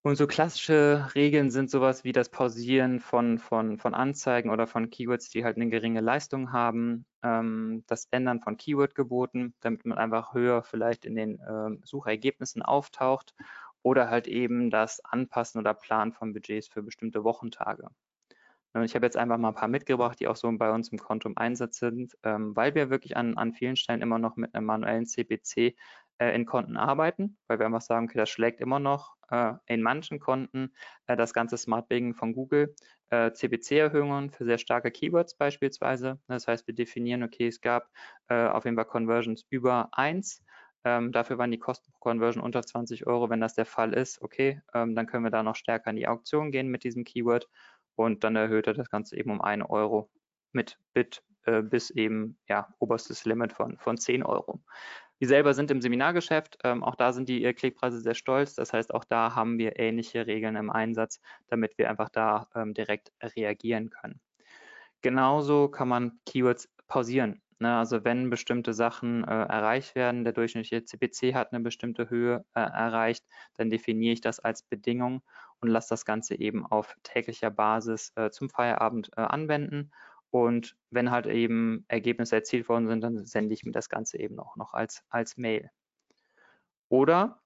[0.06, 4.88] Und so klassische Regeln sind sowas wie das Pausieren von, von, von Anzeigen oder von
[4.88, 10.32] Keywords, die halt eine geringe Leistung haben, ähm, das Ändern von Keyword-Geboten, damit man einfach
[10.32, 13.34] höher vielleicht in den ähm, Suchergebnissen auftaucht
[13.82, 17.88] oder halt eben das Anpassen oder Planen von Budgets für bestimmte Wochentage.
[18.76, 20.98] Und ich habe jetzt einfach mal ein paar mitgebracht, die auch so bei uns im
[20.98, 24.54] Konto im Einsatz sind, ähm, weil wir wirklich an, an vielen Stellen immer noch mit
[24.54, 25.74] einem manuellen CPC
[26.18, 29.80] äh, in Konten arbeiten, weil wir einfach sagen, okay, das schlägt immer noch äh, in
[29.80, 30.74] manchen Konten
[31.06, 32.74] äh, das ganze Smart Bidding von Google,
[33.08, 36.20] äh, CPC-Erhöhungen für sehr starke Keywords beispielsweise.
[36.28, 37.88] Das heißt, wir definieren, okay, es gab
[38.28, 40.42] äh, auf jeden Fall Conversions über 1,
[40.86, 43.28] ähm, dafür waren die Kosten pro Conversion unter 20 Euro.
[43.28, 46.06] Wenn das der Fall ist, okay, ähm, dann können wir da noch stärker in die
[46.06, 47.48] Auktion gehen mit diesem Keyword
[47.96, 50.10] und dann erhöht er das Ganze eben um 1 Euro
[50.52, 54.62] mit Bit äh, bis eben ja oberstes Limit von, von 10 Euro.
[55.18, 58.54] Wir selber sind im Seminargeschäft, ähm, auch da sind die äh, Klickpreise sehr stolz.
[58.54, 62.74] Das heißt, auch da haben wir ähnliche Regeln im Einsatz, damit wir einfach da ähm,
[62.74, 64.20] direkt reagieren können.
[65.00, 67.40] Genauso kann man Keywords pausieren.
[67.58, 67.76] Ne?
[67.76, 72.60] Also wenn bestimmte Sachen äh, erreicht werden, der durchschnittliche CPC hat eine bestimmte Höhe äh,
[72.60, 75.22] erreicht, dann definiere ich das als Bedingung
[75.60, 79.90] und lasse das Ganze eben auf täglicher Basis äh, zum Feierabend äh, anwenden.
[80.30, 84.38] Und wenn halt eben Ergebnisse erzielt worden sind, dann sende ich mir das Ganze eben
[84.38, 85.70] auch noch als, als Mail.
[86.88, 87.40] Oder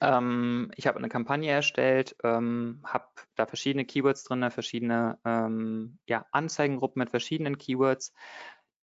[0.00, 6.26] ähm, ich habe eine Kampagne erstellt, ähm, habe da verschiedene Keywords drin, verschiedene ähm, ja,
[6.32, 8.12] Anzeigengruppen mit verschiedenen Keywords.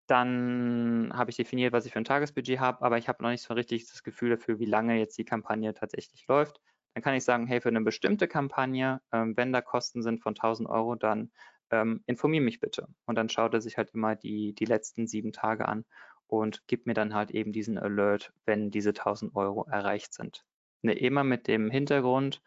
[0.07, 3.41] Dann habe ich definiert, was ich für ein Tagesbudget habe, aber ich habe noch nicht
[3.41, 6.61] so richtig das Gefühl dafür, wie lange jetzt die Kampagne tatsächlich läuft.
[6.93, 10.35] Dann kann ich sagen, hey, für eine bestimmte Kampagne, ähm, wenn da Kosten sind von
[10.35, 11.31] 1000 Euro, dann
[11.71, 12.87] ähm, informier mich bitte.
[13.05, 15.85] Und dann schaut er sich halt immer die, die letzten sieben Tage an
[16.27, 20.45] und gibt mir dann halt eben diesen Alert, wenn diese 1000 Euro erreicht sind.
[20.83, 22.41] Ne, immer mit dem Hintergrund,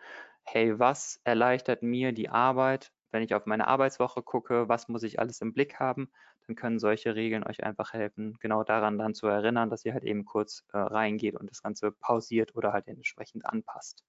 [0.44, 5.18] hey, was erleichtert mir die Arbeit, wenn ich auf meine Arbeitswoche gucke, was muss ich
[5.18, 6.10] alles im Blick haben,
[6.48, 10.04] dann können solche Regeln euch einfach helfen, genau daran dann zu erinnern, dass ihr halt
[10.04, 14.02] eben kurz äh, reingeht und das Ganze pausiert oder halt entsprechend anpasst.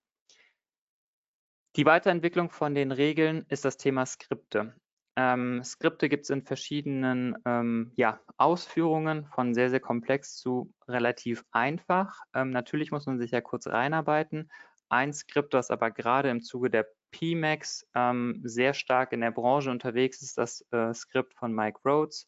[1.76, 4.74] Die Weiterentwicklung von den Regeln ist das Thema Skripte.
[5.18, 11.44] Ähm, Skripte gibt es in verschiedenen ähm, ja, Ausführungen, von sehr, sehr komplex zu relativ
[11.52, 12.22] einfach.
[12.34, 14.50] Ähm, natürlich muss man sich ja kurz reinarbeiten.
[14.88, 19.72] Ein Skript, das aber gerade im Zuge der PMAX ähm, sehr stark in der Branche
[19.72, 22.28] unterwegs ist, das äh, Skript von Mike Rhodes.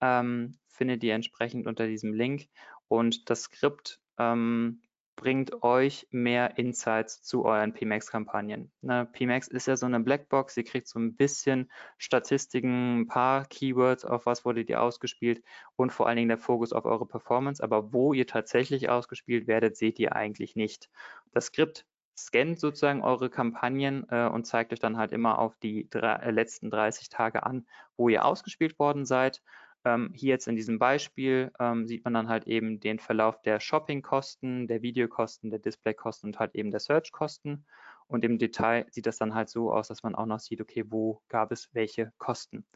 [0.00, 2.48] Ähm, findet ihr entsprechend unter diesem Link.
[2.88, 4.80] Und das Skript ähm,
[5.18, 8.70] bringt euch mehr Insights zu euren PMAX-Kampagnen.
[8.82, 13.44] Ne, PMAX ist ja so eine Blackbox, ihr kriegt so ein bisschen Statistiken, ein paar
[13.46, 15.42] Keywords, auf was wurde die ausgespielt
[15.74, 19.76] und vor allen Dingen der Fokus auf eure Performance, aber wo ihr tatsächlich ausgespielt werdet,
[19.76, 20.88] seht ihr eigentlich nicht.
[21.32, 21.84] Das Skript
[22.26, 26.30] scannt sozusagen eure Kampagnen äh, und zeigt euch dann halt immer auf die drei, äh,
[26.30, 29.42] letzten 30 Tage an, wo ihr ausgespielt worden seid
[29.84, 33.60] ähm, hier jetzt in diesem Beispiel ähm, sieht man dann halt eben den Verlauf der
[33.60, 37.66] Shoppingkosten, der Videokosten, der Displaykosten und halt eben der Searchkosten.
[38.06, 40.84] Und im Detail sieht das dann halt so aus, dass man auch noch sieht, okay,
[40.88, 42.66] wo gab es welche Kosten.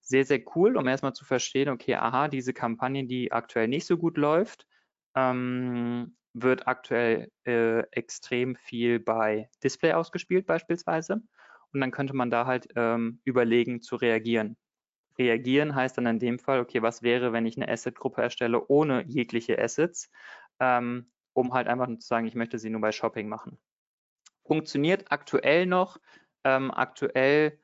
[0.00, 3.98] Sehr, sehr cool, um erstmal zu verstehen, okay, aha, diese Kampagne, die aktuell nicht so
[3.98, 4.66] gut läuft,
[5.14, 11.22] ähm, wird aktuell äh, extrem viel bei Display ausgespielt beispielsweise.
[11.72, 14.56] Und dann könnte man da halt ähm, überlegen zu reagieren.
[15.18, 19.04] Reagieren heißt dann in dem Fall, okay, was wäre, wenn ich eine Asset-Gruppe erstelle ohne
[19.06, 20.10] jegliche Assets,
[20.60, 23.58] ähm, um halt einfach nur zu sagen, ich möchte sie nur bei Shopping machen.
[24.46, 25.98] Funktioniert aktuell noch.
[26.44, 27.58] Ähm, aktuell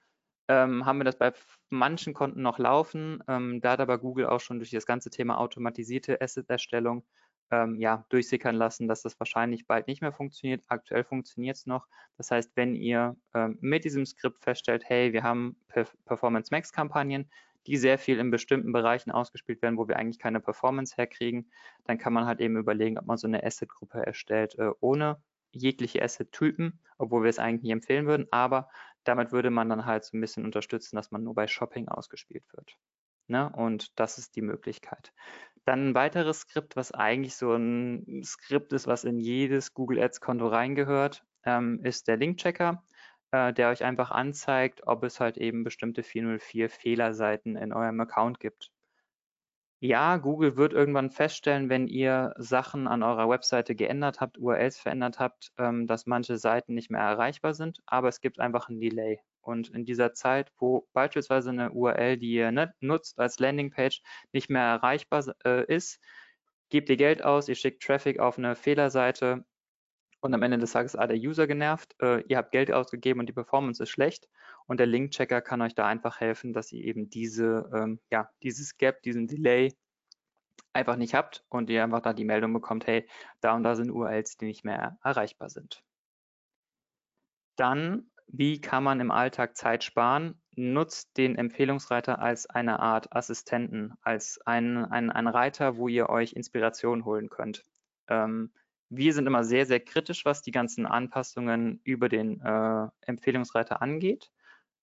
[0.48, 1.32] ähm, haben wir das bei
[1.70, 3.22] manchen Konten noch laufen.
[3.28, 7.04] Ähm, da hat aber Google auch schon durch das ganze Thema automatisierte Asset-Erstellung
[7.50, 10.62] ähm, ja, durchsickern lassen, dass das wahrscheinlich bald nicht mehr funktioniert.
[10.68, 11.86] Aktuell funktioniert es noch.
[12.16, 15.56] Das heißt, wenn ihr ähm, mit diesem Skript feststellt, hey, wir haben
[16.04, 17.30] Performance Max Kampagnen,
[17.66, 21.50] die sehr viel in bestimmten Bereichen ausgespielt werden, wo wir eigentlich keine Performance herkriegen,
[21.84, 26.02] dann kann man halt eben überlegen, ob man so eine Asset-Gruppe erstellt äh, ohne jegliche
[26.02, 28.68] Asset-Typen, obwohl wir es eigentlich nicht empfehlen würden, aber
[29.04, 32.44] damit würde man dann halt so ein bisschen unterstützen, dass man nur bei Shopping ausgespielt
[32.52, 32.76] wird.
[33.26, 33.50] Ne?
[33.50, 35.12] Und das ist die Möglichkeit.
[35.64, 40.20] Dann ein weiteres Skript, was eigentlich so ein Skript ist, was in jedes Google Ads
[40.20, 42.84] Konto reingehört, ähm, ist der Link-Checker,
[43.30, 48.40] äh, der euch einfach anzeigt, ob es halt eben bestimmte 404 Fehlerseiten in eurem Account
[48.40, 48.70] gibt.
[49.80, 55.18] Ja, Google wird irgendwann feststellen, wenn ihr Sachen an eurer Webseite geändert habt, URLs verändert
[55.18, 59.20] habt, ähm, dass manche Seiten nicht mehr erreichbar sind, aber es gibt einfach ein Delay.
[59.46, 64.02] Und in dieser Zeit, wo beispielsweise eine URL, die ihr ne, nutzt als Landingpage,
[64.32, 66.00] nicht mehr erreichbar äh, ist,
[66.70, 69.44] gebt ihr Geld aus, ihr schickt Traffic auf eine Fehlerseite
[70.24, 73.26] und am Ende des Tages ist der User genervt, äh, ihr habt Geld ausgegeben und
[73.26, 74.26] die Performance ist schlecht
[74.66, 78.78] und der Link-Checker kann euch da einfach helfen, dass ihr eben diese, ähm, ja, dieses
[78.78, 79.74] Gap, diesen Delay
[80.72, 83.06] einfach nicht habt und ihr einfach da die Meldung bekommt, hey,
[83.40, 85.82] da und da sind URLs, die nicht mehr erreichbar sind.
[87.56, 90.40] Dann wie kann man im Alltag Zeit sparen?
[90.56, 97.04] Nutzt den Empfehlungsreiter als eine Art Assistenten, als einen ein Reiter, wo ihr euch Inspiration
[97.04, 97.64] holen könnt.
[98.08, 98.52] Ähm,
[98.88, 104.30] wir sind immer sehr, sehr kritisch, was die ganzen Anpassungen über den äh, Empfehlungsreiter angeht.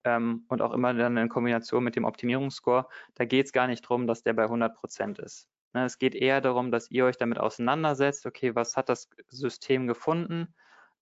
[0.03, 2.87] Ähm, und auch immer dann in Kombination mit dem Optimierungsscore.
[3.15, 5.47] Da geht es gar nicht darum, dass der bei 100 Prozent ist.
[5.73, 9.87] Ne, es geht eher darum, dass ihr euch damit auseinandersetzt, okay, was hat das System
[9.87, 10.53] gefunden?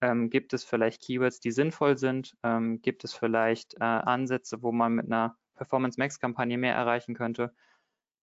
[0.02, 2.36] Ähm, gibt es vielleicht Keywords, die sinnvoll sind?
[2.44, 7.16] Ähm, gibt es vielleicht äh, Ansätze, wo man mit einer Performance Max Kampagne mehr erreichen
[7.16, 7.54] könnte?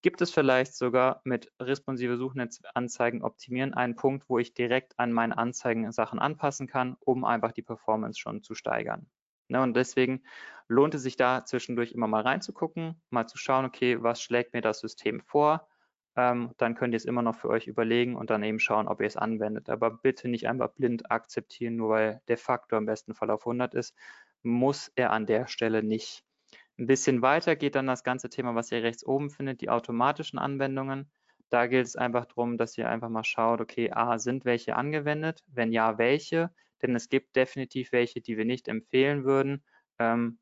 [0.03, 5.33] Gibt es vielleicht sogar mit responsive Suchnetzanzeigen optimieren einen Punkt, wo ich direkt an meinen
[5.33, 9.11] Anzeigen Sachen anpassen kann, um einfach die Performance schon zu steigern?
[9.49, 10.23] Ne, und deswegen
[10.69, 14.61] lohnt es sich da zwischendurch immer mal reinzugucken, mal zu schauen, okay, was schlägt mir
[14.61, 15.69] das System vor?
[16.16, 19.00] Ähm, dann könnt ihr es immer noch für euch überlegen und dann eben schauen, ob
[19.00, 19.68] ihr es anwendet.
[19.68, 23.74] Aber bitte nicht einfach blind akzeptieren, nur weil der Faktor im besten Fall auf 100
[23.74, 23.94] ist,
[24.42, 26.24] muss er an der Stelle nicht.
[26.79, 30.38] Ein bisschen weiter geht dann das ganze Thema, was ihr rechts oben findet, die automatischen
[30.38, 31.11] Anwendungen.
[31.50, 35.42] Da gilt es einfach darum, dass ihr einfach mal schaut, okay, A, sind welche angewendet?
[35.46, 36.50] Wenn ja, welche?
[36.83, 39.64] Denn es gibt definitiv welche, die wir nicht empfehlen würden.
[39.98, 40.38] Ähm,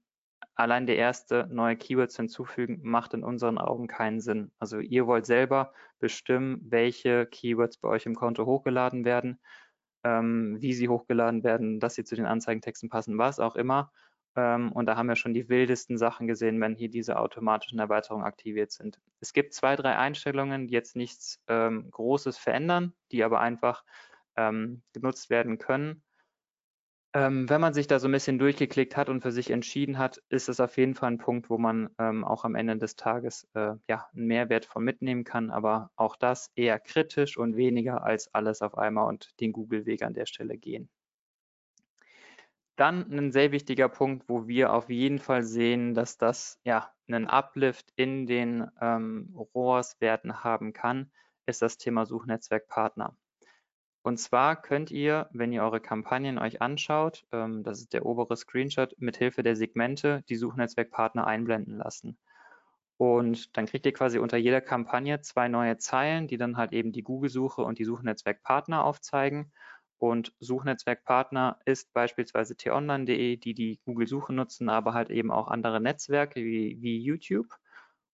[0.55, 4.53] allein der erste neue Keywords hinzufügen macht in unseren Augen keinen Sinn.
[4.59, 9.41] Also ihr wollt selber bestimmen, welche Keywords bei euch im Konto hochgeladen werden,
[10.05, 13.91] ähm, wie sie hochgeladen werden, dass sie zu den Anzeigentexten passen, was auch immer.
[14.37, 18.25] Ähm, und da haben wir schon die wildesten Sachen gesehen, wenn hier diese automatischen Erweiterungen
[18.25, 19.01] aktiviert sind.
[19.21, 23.85] Es gibt zwei, drei Einstellungen, die jetzt nichts ähm, Großes verändern, die aber einfach
[24.37, 26.04] ähm, genutzt werden können
[27.17, 30.21] Ähm, wenn man sich da so ein bisschen durchgeklickt hat und für sich entschieden hat,
[30.31, 33.49] ist es auf jeden Fall ein Punkt, wo man ähm, auch am Ende des Tages
[33.55, 38.35] äh, ja, einen Mehrwert von mitnehmen kann, aber auch das eher kritisch und weniger als
[38.35, 40.91] alles auf einmal und den Google-Weg an der Stelle gehen.
[42.75, 47.29] Dann ein sehr wichtiger Punkt, wo wir auf jeden Fall sehen, dass das ja einen
[47.29, 51.13] Uplift in den ähm, ROAS-Werten haben kann,
[51.47, 53.17] ist das Thema Suchnetzwerkpartner.
[54.05, 58.37] Und zwar könnt ihr, wenn ihr eure Kampagnen euch anschaut, ähm, das ist der obere
[58.37, 62.19] Screenshot, mit Hilfe der Segmente die Suchnetzwerkpartner einblenden lassen.
[62.99, 66.93] Und dann kriegt ihr quasi unter jeder Kampagne zwei neue Zeilen, die dann halt eben
[66.93, 69.53] die Google-Suche und die Suchnetzwerkpartner aufzeigen.
[69.97, 76.45] Und Suchnetzwerkpartner ist beispielsweise t-online.de, die die Google-Suche nutzen, aber halt eben auch andere Netzwerke
[76.45, 77.57] wie, wie YouTube.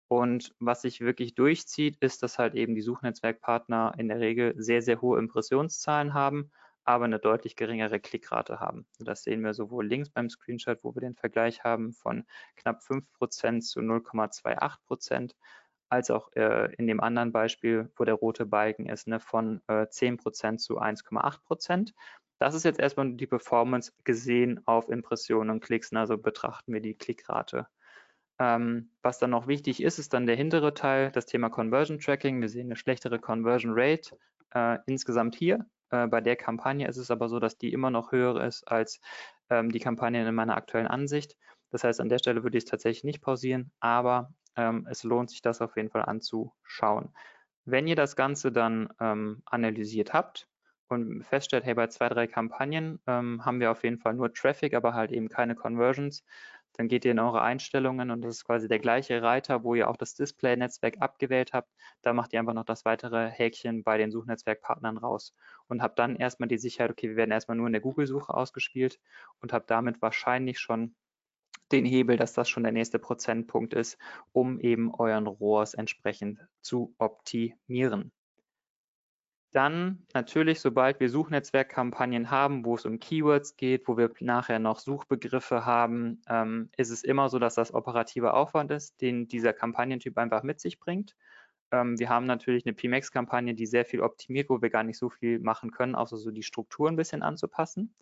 [0.10, 4.82] Und was sich wirklich durchzieht, ist, dass halt eben die Suchnetzwerkpartner in der Regel sehr,
[4.82, 6.52] sehr hohe Impressionszahlen haben,
[6.84, 8.88] aber eine deutlich geringere Klickrate haben.
[8.98, 13.62] Das sehen wir sowohl links beim Screenshot, wo wir den Vergleich haben von knapp 5%
[13.62, 15.36] zu 0,28%,
[15.90, 19.86] als auch äh, in dem anderen Beispiel, wo der rote Balken ist, ne, von äh,
[19.86, 21.94] 10% zu 1,8%.
[22.40, 26.96] Das ist jetzt erstmal die Performance gesehen auf Impressionen und Klicks, also betrachten wir die
[26.96, 27.68] Klickrate.
[28.40, 32.40] Ähm, was dann noch wichtig ist, ist dann der hintere Teil, das Thema Conversion Tracking.
[32.42, 34.18] Wir sehen eine schlechtere Conversion Rate
[34.54, 35.66] äh, insgesamt hier.
[35.92, 39.02] Äh, bei der Kampagne ist es aber so, dass die immer noch höher ist als
[39.50, 41.36] ähm, die Kampagnen in meiner aktuellen Ansicht.
[41.72, 45.30] Das heißt, an der Stelle würde ich es tatsächlich nicht pausieren, aber ähm, es lohnt
[45.30, 47.14] sich, das auf jeden Fall anzuschauen.
[47.66, 50.48] Wenn ihr das Ganze dann ähm, analysiert habt
[50.88, 54.74] und feststellt, hey, bei zwei, drei Kampagnen ähm, haben wir auf jeden Fall nur Traffic,
[54.74, 56.24] aber halt eben keine Conversions,
[56.74, 59.90] dann geht ihr in eure Einstellungen und das ist quasi der gleiche Reiter, wo ihr
[59.90, 61.70] auch das Display-Netzwerk abgewählt habt.
[62.02, 65.34] Da macht ihr einfach noch das weitere Häkchen bei den Suchnetzwerkpartnern raus
[65.68, 69.00] und habt dann erstmal die Sicherheit, okay, wir werden erstmal nur in der Google-Suche ausgespielt
[69.42, 70.96] und habt damit wahrscheinlich schon
[71.72, 73.98] den Hebel, dass das schon der nächste Prozentpunkt ist,
[74.32, 78.12] um eben euren ROAS entsprechend zu optimieren.
[79.52, 84.80] Dann natürlich, sobald wir Suchnetzwerkkampagnen haben, wo es um Keywords geht, wo wir nachher noch
[84.80, 90.18] Suchbegriffe haben, ähm, ist es immer so, dass das operativer Aufwand ist, den dieser Kampagnentyp
[90.20, 91.16] einfach mit sich bringt.
[91.72, 95.10] Ähm, wir haben natürlich eine PMAX-Kampagne, die sehr viel optimiert, wo wir gar nicht so
[95.10, 97.94] viel machen können, außer so die Struktur ein bisschen anzupassen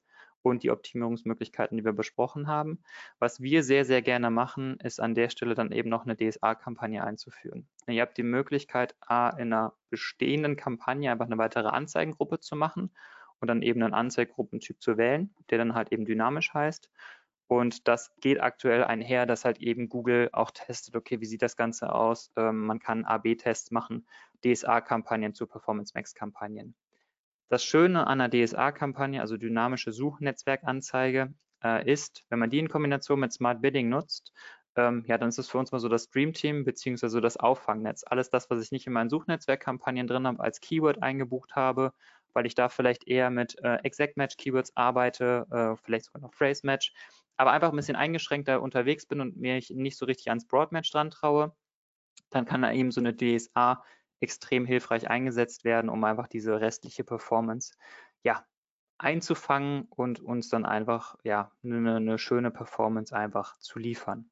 [0.42, 2.80] und die Optimierungsmöglichkeiten, die wir besprochen haben.
[3.20, 7.04] Was wir sehr, sehr gerne machen, ist an der Stelle dann eben noch eine DSA-Kampagne
[7.04, 7.68] einzuführen.
[7.88, 12.92] Ihr habt die Möglichkeit, A, in einer bestehenden Kampagne einfach eine weitere Anzeigengruppe zu machen
[13.40, 16.90] und dann eben einen Anzeigengruppentyp zu wählen, der dann halt eben dynamisch heißt.
[17.48, 21.56] Und das geht aktuell einher, dass halt eben Google auch testet, okay, wie sieht das
[21.56, 22.32] Ganze aus?
[22.36, 24.06] Ähm, man kann A-B-Tests machen,
[24.44, 26.76] DSA-Kampagnen zu Performance Max-Kampagnen.
[27.50, 31.34] Das Schöne an einer DSA-Kampagne, also dynamische Suchnetzwerkanzeige,
[31.64, 34.34] äh, ist, wenn man die in Kombination mit Smart Bidding nutzt,
[34.76, 38.04] ähm, ja, dann ist es für uns mal so das Dream Team beziehungsweise das Auffangnetz.
[38.06, 41.94] Alles das, was ich nicht in meinen Suchnetzwerkkampagnen drin habe, als Keyword eingebucht habe,
[42.34, 46.34] weil ich da vielleicht eher mit äh, Exact Match Keywords arbeite, äh, vielleicht sogar noch
[46.34, 46.94] Phrase Match,
[47.38, 50.92] aber einfach ein bisschen eingeschränkter unterwegs bin und mir nicht so richtig ans Broad Match
[50.92, 51.56] dran traue,
[52.30, 53.84] dann kann da eben so eine DSA
[54.20, 57.74] extrem hilfreich eingesetzt werden, um einfach diese restliche Performance
[58.24, 58.46] ja,
[58.98, 64.30] einzufangen und uns dann einfach ja, eine, eine schöne Performance einfach zu liefern.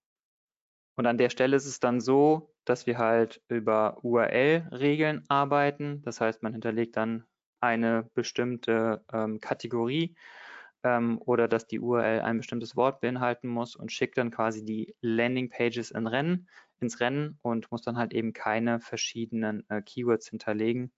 [0.97, 6.01] Und an der Stelle ist es dann so, dass wir halt über URL-Regeln arbeiten.
[6.03, 7.25] Das heißt, man hinterlegt dann
[7.59, 10.15] eine bestimmte ähm, Kategorie
[10.83, 14.95] ähm, oder dass die URL ein bestimmtes Wort beinhalten muss und schickt dann quasi die
[15.01, 16.47] Landing-Pages in Rennen
[16.85, 20.91] ins Rennen und muss dann halt eben keine verschiedenen äh, Keywords hinterlegen.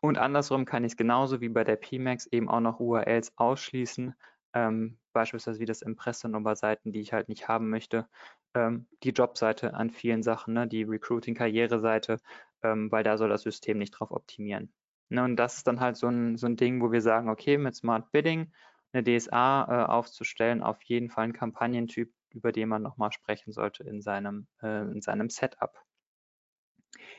[0.00, 4.14] Und andersrum kann ich es genauso wie bei der PMAX eben auch noch URLs ausschließen,
[4.52, 8.06] ähm, beispielsweise wie das Impressum über Seiten, die ich halt nicht haben möchte.
[8.54, 12.18] Ähm, die Jobseite an vielen Sachen, ne, die Recruiting-Karriereseite,
[12.62, 14.72] ähm, weil da soll das System nicht drauf optimieren.
[15.08, 17.58] Ne, und das ist dann halt so ein, so ein Ding, wo wir sagen, okay,
[17.58, 18.52] mit Smart Bidding
[18.92, 23.82] eine DSA äh, aufzustellen, auf jeden Fall ein Kampagnentyp, über den man nochmal sprechen sollte
[23.82, 25.74] in seinem, äh, in seinem Setup.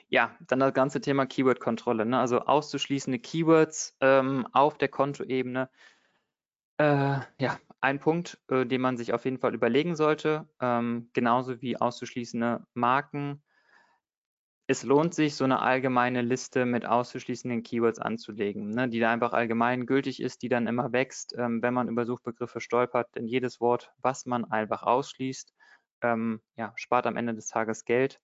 [0.10, 2.18] Ja, dann das ganze Thema Keyword-Kontrolle, ne?
[2.20, 5.70] also auszuschließende Keywords ähm, auf der Kontoebene.
[6.78, 11.62] Äh, ja, ein Punkt, äh, den man sich auf jeden Fall überlegen sollte, ähm, genauso
[11.62, 13.44] wie auszuschließende Marken,
[14.68, 19.34] es lohnt sich, so eine allgemeine Liste mit auszuschließenden Keywords anzulegen, ne, die da einfach
[19.34, 23.16] allgemein gültig ist, die dann immer wächst, ähm, wenn man über Suchbegriffe stolpert.
[23.16, 25.54] Denn jedes Wort, was man einfach ausschließt,
[26.02, 28.20] ähm, ja, spart am Ende des Tages Geld.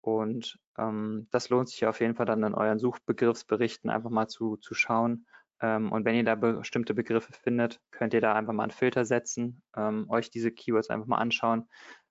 [0.00, 4.56] Und ähm, das lohnt sich auf jeden Fall dann in euren Suchbegriffsberichten einfach mal zu,
[4.56, 5.26] zu schauen,
[5.62, 9.06] Ähm, und wenn ihr da bestimmte Begriffe findet, könnt ihr da einfach mal einen Filter
[9.06, 11.66] setzen, ähm, euch diese Keywords einfach mal anschauen.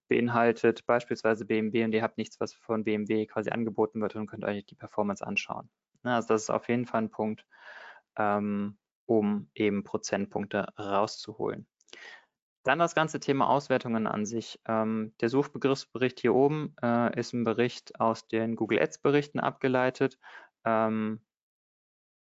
[0.08, 4.46] Beinhaltet beispielsweise BMW und ihr habt nichts, was von BMW quasi angeboten wird und könnt
[4.46, 5.70] euch die Performance anschauen.
[6.04, 7.46] Ja, also das ist auf jeden Fall ein Punkt,
[8.18, 11.68] ähm, um eben Prozentpunkte rauszuholen.
[12.64, 14.60] Dann das ganze Thema Auswertungen an sich.
[14.68, 20.18] Ähm, der Suchbegriffsbericht hier oben äh, ist ein Bericht aus den Google Ads Berichten abgeleitet.
[20.64, 21.22] Ähm,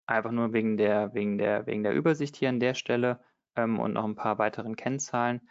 [0.05, 3.19] einfach nur wegen der, wegen, der, wegen der Übersicht hier an der Stelle
[3.57, 5.47] und noch ein paar weiteren Kennzahlen.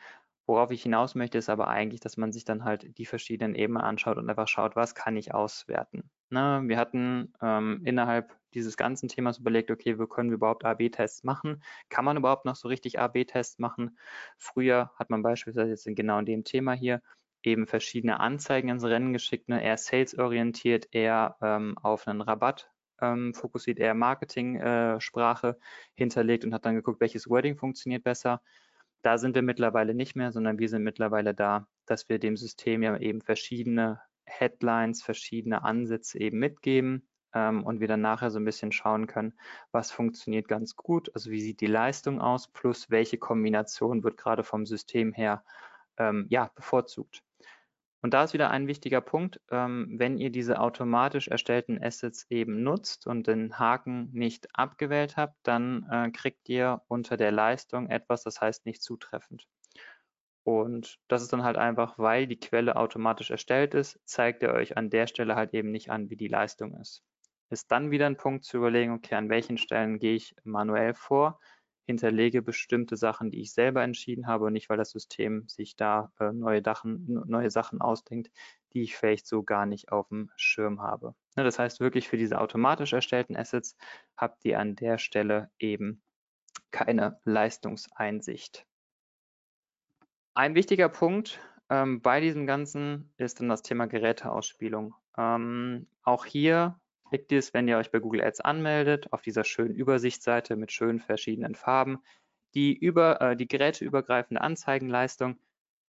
[0.47, 3.83] Worauf ich hinaus möchte, ist aber eigentlich, dass man sich dann halt die verschiedenen Ebenen
[3.83, 6.11] anschaut und einfach schaut, was kann ich auswerten.
[6.29, 6.63] Ne?
[6.67, 11.63] Wir hatten ähm, innerhalb dieses ganzen Themas überlegt, okay, wo können wir überhaupt A-B-Tests machen?
[11.89, 13.99] Kann man überhaupt noch so richtig A-B-Tests machen?
[14.37, 17.01] Früher hat man beispielsweise jetzt in genau in dem Thema hier
[17.43, 19.63] eben verschiedene Anzeigen ins Rennen geschickt, ne?
[19.63, 22.71] eher sales-orientiert, eher ähm, auf einen Rabatt
[23.01, 25.65] ähm, fokussiert, eher Marketing-Sprache äh,
[25.95, 28.41] hinterlegt und hat dann geguckt, welches Wording funktioniert besser.
[29.05, 32.83] Da sind wir mittlerweile nicht mehr, sondern wir sind mittlerweile da, dass wir dem System
[32.83, 38.47] ja eben verschiedene Headlines, verschiedene Ansätze eben mitgeben ähm, und wir dann nachher so ein
[38.47, 39.35] bisschen schauen können,
[39.73, 44.43] was funktioniert ganz gut, also wie sieht die Leistung aus, plus welche Kombination wird gerade
[44.43, 45.45] vom System her
[45.99, 47.23] ähm, ja, bevorzugt.
[48.05, 52.63] Und da ist wieder ein wichtiger Punkt, ähm, wenn ihr diese automatisch erstellten Assets eben
[52.63, 58.23] nutzt und den Haken nicht abgewählt habt, dann äh, kriegt ihr unter der Leistung etwas,
[58.23, 59.47] das heißt nicht zutreffend.
[60.43, 64.77] Und das ist dann halt einfach, weil die Quelle automatisch erstellt ist, zeigt er euch
[64.77, 67.03] an der Stelle halt eben nicht an, wie die Leistung ist.
[67.49, 71.41] Ist dann wieder ein Punkt zu überlegen, okay, an welchen Stellen gehe ich manuell vor,
[71.87, 76.13] hinterlege bestimmte Sachen, die ich selber entschieden habe und nicht, weil das System sich da
[76.19, 78.31] äh, neue, Dachen, neue Sachen ausdenkt,
[78.73, 81.15] die ich vielleicht so gar nicht auf dem Schirm habe.
[81.37, 83.77] Ne, das heißt wirklich für diese automatisch erstellten Assets
[84.17, 86.03] habt ihr an der Stelle eben
[86.71, 88.67] keine Leistungseinsicht.
[90.35, 94.95] Ein wichtiger Punkt ähm, bei diesem Ganzen ist dann das Thema Geräteausspielung.
[95.17, 96.81] Ähm, auch hier
[97.15, 100.73] kriegt ihr es, wenn ihr euch bei Google Ads anmeldet, auf dieser schönen Übersichtsseite mit
[100.73, 102.03] schönen verschiedenen Farben.
[102.55, 105.39] Die, über, äh, die geräteübergreifende Anzeigenleistung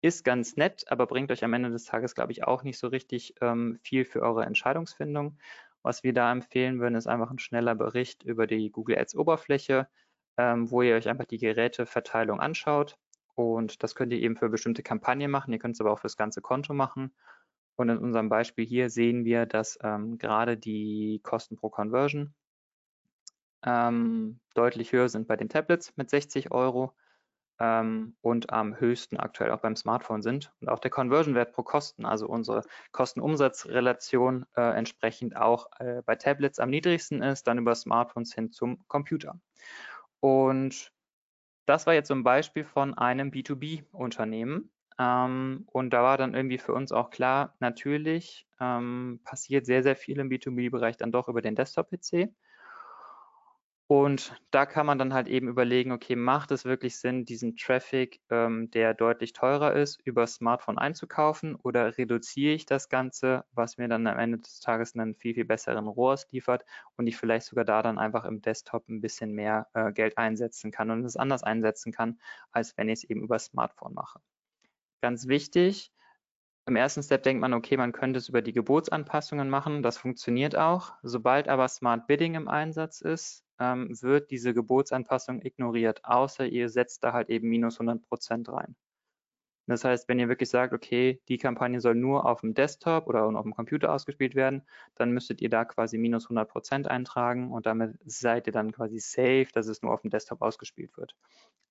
[0.02, 2.90] ist ganz nett, aber bringt euch am Ende des Tages, glaube ich, auch nicht so
[2.90, 5.40] richtig ähm, viel für eure Entscheidungsfindung.
[5.82, 9.88] Was wir da empfehlen würden, ist einfach ein schneller Bericht über die Google Ads Oberfläche,
[10.38, 13.00] ähm, wo ihr euch einfach die Geräteverteilung anschaut.
[13.34, 15.54] Und das könnt ihr eben für bestimmte Kampagnen machen.
[15.54, 17.16] Ihr könnt es aber auch für das ganze Konto machen.
[17.76, 22.34] Und in unserem Beispiel hier sehen wir, dass ähm, gerade die Kosten pro Conversion
[23.64, 26.94] ähm, deutlich höher sind bei den Tablets mit 60 Euro
[27.60, 30.54] ähm, und am höchsten aktuell auch beim Smartphone sind.
[30.62, 36.60] Und auch der Conversion-Wert pro Kosten, also unsere Kosten-Umsatz-Relation äh, entsprechend auch äh, bei Tablets
[36.60, 39.40] am niedrigsten ist, dann über Smartphones hin zum Computer.
[40.20, 40.92] Und
[41.66, 44.72] das war jetzt so ein Beispiel von einem B2B-Unternehmen.
[45.00, 49.96] Ähm, und da war dann irgendwie für uns auch klar, natürlich ähm, passiert sehr, sehr
[49.96, 52.34] viel im B2B-Bereich dann doch über den Desktop-PC.
[53.88, 58.20] Und da kann man dann halt eben überlegen, okay, macht es wirklich Sinn, diesen Traffic,
[58.32, 63.88] ähm, der deutlich teurer ist, über Smartphone einzukaufen oder reduziere ich das Ganze, was mir
[63.88, 66.66] dann am Ende des Tages einen viel, viel besseren ROAS liefert
[66.98, 70.72] und ich vielleicht sogar da dann einfach im Desktop ein bisschen mehr äh, Geld einsetzen
[70.72, 72.20] kann und es anders einsetzen kann,
[72.52, 74.20] als wenn ich es eben über Smartphone mache.
[75.06, 75.92] Ganz wichtig,
[76.66, 79.84] im ersten Step denkt man, okay, man könnte es über die Gebotsanpassungen machen.
[79.84, 80.94] Das funktioniert auch.
[81.04, 87.04] Sobald aber Smart Bidding im Einsatz ist, ähm, wird diese Gebotsanpassung ignoriert, außer ihr setzt
[87.04, 88.76] da halt eben minus 100 Prozent rein.
[89.68, 93.26] Das heißt, wenn ihr wirklich sagt, okay, die Kampagne soll nur auf dem Desktop oder
[93.26, 94.64] auf dem Computer ausgespielt werden,
[94.96, 98.98] dann müsstet ihr da quasi minus 100 Prozent eintragen und damit seid ihr dann quasi
[98.98, 101.16] safe, dass es nur auf dem Desktop ausgespielt wird.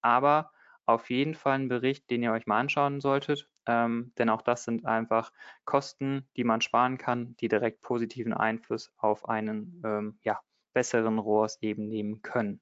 [0.02, 0.52] Aber
[0.86, 4.64] auf jeden Fall ein Bericht, den ihr euch mal anschauen solltet, ähm, denn auch das
[4.64, 5.32] sind einfach
[5.64, 10.40] Kosten, die man sparen kann, die direkt positiven Einfluss auf einen ähm, ja,
[10.72, 12.60] besseren ROAS eben nehmen können.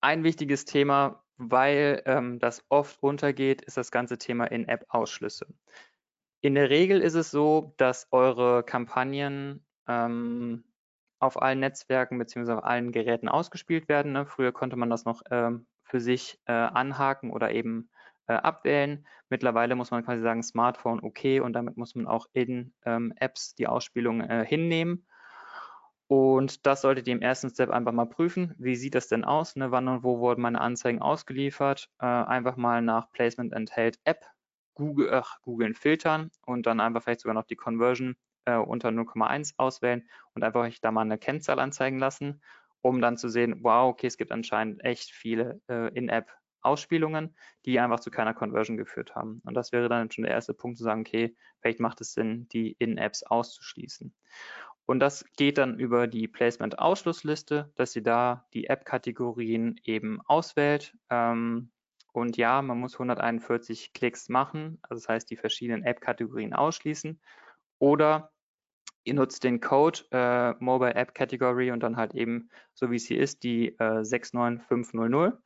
[0.00, 5.46] Ein wichtiges Thema, weil ähm, das oft untergeht, ist das ganze Thema In-App-Ausschlüsse.
[6.40, 10.64] In der Regel ist es so, dass eure Kampagnen ähm,
[11.18, 12.52] auf allen Netzwerken bzw.
[12.52, 14.12] auf allen Geräten ausgespielt werden.
[14.12, 14.26] Ne?
[14.26, 17.90] Früher konnte man das noch ähm, für sich äh, anhaken oder eben
[18.26, 19.06] äh, abwählen.
[19.30, 23.54] Mittlerweile muss man quasi sagen, Smartphone okay und damit muss man auch in ähm, Apps
[23.54, 25.06] die Ausspielung äh, hinnehmen.
[26.06, 28.54] Und das solltet ihr im ersten Step einfach mal prüfen.
[28.58, 29.56] Wie sieht das denn aus?
[29.56, 29.70] Ne?
[29.70, 31.90] Wann und wo wurden meine Anzeigen ausgeliefert?
[32.00, 34.24] Äh, einfach mal nach Placement enthält App
[34.74, 40.44] googeln, filtern und dann einfach vielleicht sogar noch die Conversion äh, unter 0,1 auswählen und
[40.44, 42.40] einfach euch da mal eine Kennzahl anzeigen lassen
[42.82, 47.78] um dann zu sehen, wow, okay, es gibt anscheinend echt viele äh, In-App Ausspielungen, die
[47.78, 49.40] einfach zu keiner Conversion geführt haben.
[49.44, 52.48] Und das wäre dann schon der erste Punkt zu sagen, okay, vielleicht macht es Sinn,
[52.48, 54.14] die In-Apps auszuschließen.
[54.86, 60.96] Und das geht dann über die Placement-Ausschlussliste, dass sie da die App-Kategorien eben auswählt.
[61.10, 61.70] Ähm,
[62.12, 67.20] und ja, man muss 141 Klicks machen, also das heißt die verschiedenen App-Kategorien ausschließen.
[67.78, 68.32] Oder
[69.04, 73.06] ihr nutzt den Code äh, Mobile App Category und dann halt eben, so wie es
[73.06, 75.40] hier ist, die äh, 69500.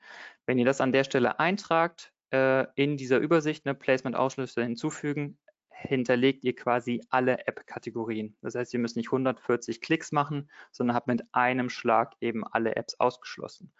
[0.46, 5.38] Wenn ihr das an der Stelle eintragt, äh, in dieser Übersicht eine Placement-Ausschlüsse hinzufügen,
[5.70, 8.36] hinterlegt ihr quasi alle App-Kategorien.
[8.40, 12.76] Das heißt, ihr müsst nicht 140 Klicks machen, sondern habt mit einem Schlag eben alle
[12.76, 13.72] Apps ausgeschlossen.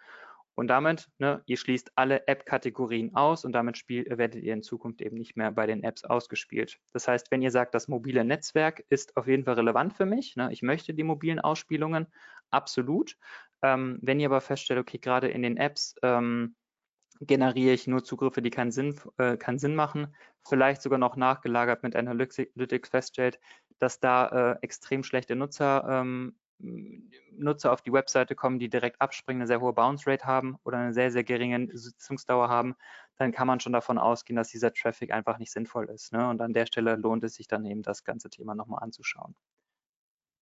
[0.55, 5.01] Und damit, ne, ihr schließt alle App-Kategorien aus und damit spiel, werdet ihr in Zukunft
[5.01, 6.77] eben nicht mehr bei den Apps ausgespielt.
[6.91, 10.35] Das heißt, wenn ihr sagt, das mobile Netzwerk ist auf jeden Fall relevant für mich,
[10.35, 12.07] ne, ich möchte die mobilen Ausspielungen,
[12.51, 13.17] absolut.
[13.63, 16.55] Ähm, wenn ihr aber feststellt, okay, gerade in den Apps ähm,
[17.21, 20.15] generiere ich nur Zugriffe, die keinen Sinn, äh, keinen Sinn machen,
[20.47, 23.39] vielleicht sogar noch nachgelagert mit Analytics feststellt,
[23.79, 29.41] dass da äh, extrem schlechte Nutzer ähm, Nutzer auf die Webseite kommen, die direkt abspringen,
[29.41, 32.75] eine sehr hohe Bounce Rate haben oder eine sehr, sehr geringe Sitzungsdauer haben,
[33.17, 36.13] dann kann man schon davon ausgehen, dass dieser Traffic einfach nicht sinnvoll ist.
[36.13, 36.27] Ne?
[36.29, 39.35] Und an der Stelle lohnt es sich dann eben, das ganze Thema nochmal anzuschauen.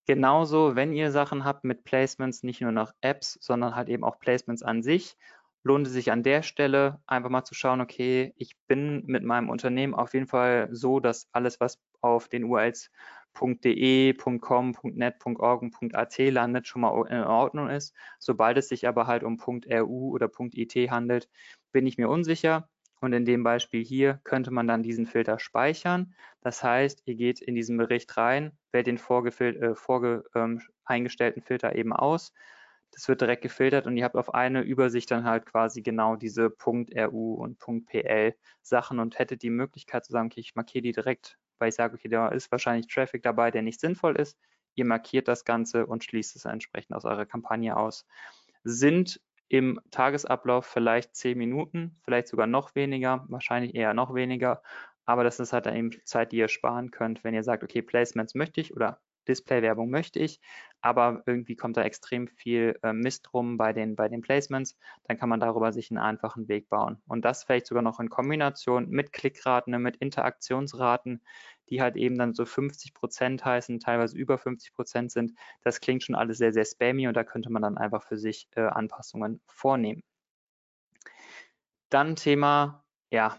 [0.06, 4.18] Genauso, wenn ihr Sachen habt mit Placements, nicht nur nach Apps, sondern halt eben auch
[4.18, 5.16] Placements an sich,
[5.62, 9.48] lohnt es sich an der Stelle einfach mal zu schauen, okay, ich bin mit meinem
[9.48, 12.90] Unternehmen auf jeden Fall so, dass alles, was auf den URLs
[13.38, 17.94] .de, .com, .net, .org und .at landet, schon mal in Ordnung ist.
[18.18, 21.28] Sobald es sich aber halt um .ru oder .it handelt,
[21.72, 22.68] bin ich mir unsicher.
[23.00, 26.14] Und in dem Beispiel hier könnte man dann diesen Filter speichern.
[26.40, 31.74] Das heißt, ihr geht in diesen Bericht rein, wählt den äh, vorge, ähm, eingestellten Filter
[31.74, 32.32] eben aus.
[32.92, 36.54] Das wird direkt gefiltert und ihr habt auf eine Übersicht dann halt quasi genau diese
[36.64, 41.38] .ru und .pl Sachen und hättet die Möglichkeit zu sagen, okay, ich markiere die direkt
[41.62, 44.36] weil ich sage, okay, da ist wahrscheinlich Traffic dabei, der nicht sinnvoll ist.
[44.74, 48.04] Ihr markiert das Ganze und schließt es entsprechend aus eurer Kampagne aus.
[48.64, 54.62] Sind im Tagesablauf vielleicht zehn Minuten, vielleicht sogar noch weniger, wahrscheinlich eher noch weniger.
[55.04, 57.82] Aber das ist halt dann eben Zeit, die ihr sparen könnt, wenn ihr sagt, okay,
[57.82, 60.40] Placements möchte ich oder Display-Werbung möchte ich,
[60.80, 65.16] aber irgendwie kommt da extrem viel äh, Mist rum bei den, bei den Placements, dann
[65.16, 67.00] kann man darüber sich einen einfachen Weg bauen.
[67.06, 71.22] Und das vielleicht sogar noch in Kombination mit Klickraten, mit Interaktionsraten,
[71.70, 75.32] die halt eben dann so 50 Prozent heißen, teilweise über 50 Prozent sind.
[75.62, 78.48] Das klingt schon alles sehr, sehr spammy und da könnte man dann einfach für sich
[78.56, 80.02] äh, Anpassungen vornehmen.
[81.90, 83.38] Dann Thema, ja,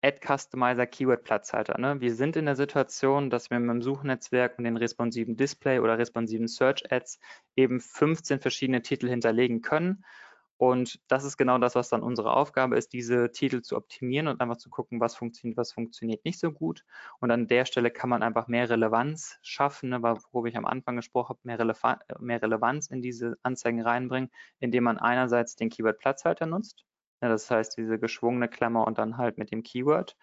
[0.00, 1.78] Add Customizer Keyword Platzhalter.
[1.78, 2.00] Ne?
[2.00, 5.98] Wir sind in der Situation, dass wir mit dem Suchnetzwerk und den responsiven Display oder
[5.98, 7.18] responsiven Search Ads
[7.56, 10.04] eben 15 verschiedene Titel hinterlegen können.
[10.58, 14.40] Und das ist genau das, was dann unsere Aufgabe ist, diese Titel zu optimieren und
[14.40, 16.84] einfach zu gucken, was funktioniert, was funktioniert nicht so gut.
[17.20, 20.96] Und an der Stelle kann man einfach mehr Relevanz schaffen, ne, worüber ich am Anfang
[20.96, 26.00] gesprochen habe, mehr, Relevan mehr Relevanz in diese Anzeigen reinbringen, indem man einerseits den Keyword
[26.00, 26.84] Platzhalter nutzt,
[27.22, 30.16] ja, das heißt, diese geschwungene Klammer und dann halt mit dem Keyword,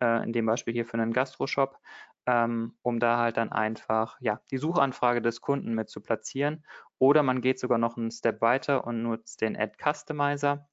[0.00, 1.78] äh, in dem Beispiel hier für einen Gastroshop,
[2.26, 6.64] ähm, um da halt dann einfach ja, die Suchanfrage des Kunden mit zu platzieren.
[6.98, 10.68] Oder man geht sogar noch einen Step weiter und nutzt den Add Customizer.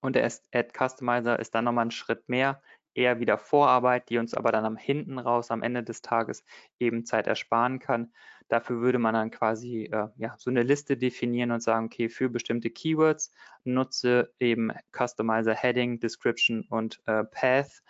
[0.00, 2.62] Und der Add Customizer ist dann nochmal einen Schritt mehr,
[2.94, 6.44] eher wieder Vorarbeit, die uns aber dann am hinten raus, am Ende des Tages
[6.78, 8.12] eben Zeit ersparen kann.
[8.48, 12.28] Dafür würde man dann quasi äh, ja, so eine Liste definieren und sagen, okay, für
[12.28, 13.32] bestimmte Keywords
[13.64, 17.82] nutze eben Customizer Heading, Description und äh, Path.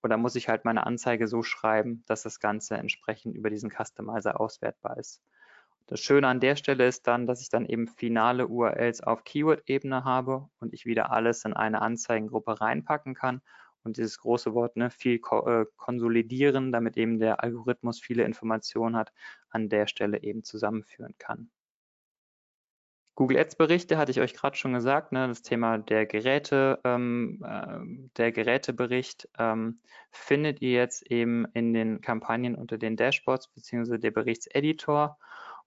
[0.00, 3.70] Und da muss ich halt meine Anzeige so schreiben, dass das Ganze entsprechend über diesen
[3.70, 5.22] Customizer auswertbar ist.
[5.86, 10.04] Das Schöne an der Stelle ist dann, dass ich dann eben finale URLs auf Keyword-Ebene
[10.04, 13.40] habe und ich wieder alles in eine Anzeigengruppe reinpacken kann
[13.84, 18.96] und dieses große Wort, ne, viel ko äh, konsolidieren, damit eben der Algorithmus viele Informationen
[18.96, 19.12] hat,
[19.50, 21.50] an der Stelle eben zusammenführen kann.
[23.18, 27.44] Google Ads Berichte hatte ich euch gerade schon gesagt, ne, das Thema der Geräte, ähm,
[27.44, 29.80] äh, der Gerätebericht ähm,
[30.12, 35.18] findet ihr jetzt eben in den Kampagnen unter den Dashboards beziehungsweise der Berichtseditor.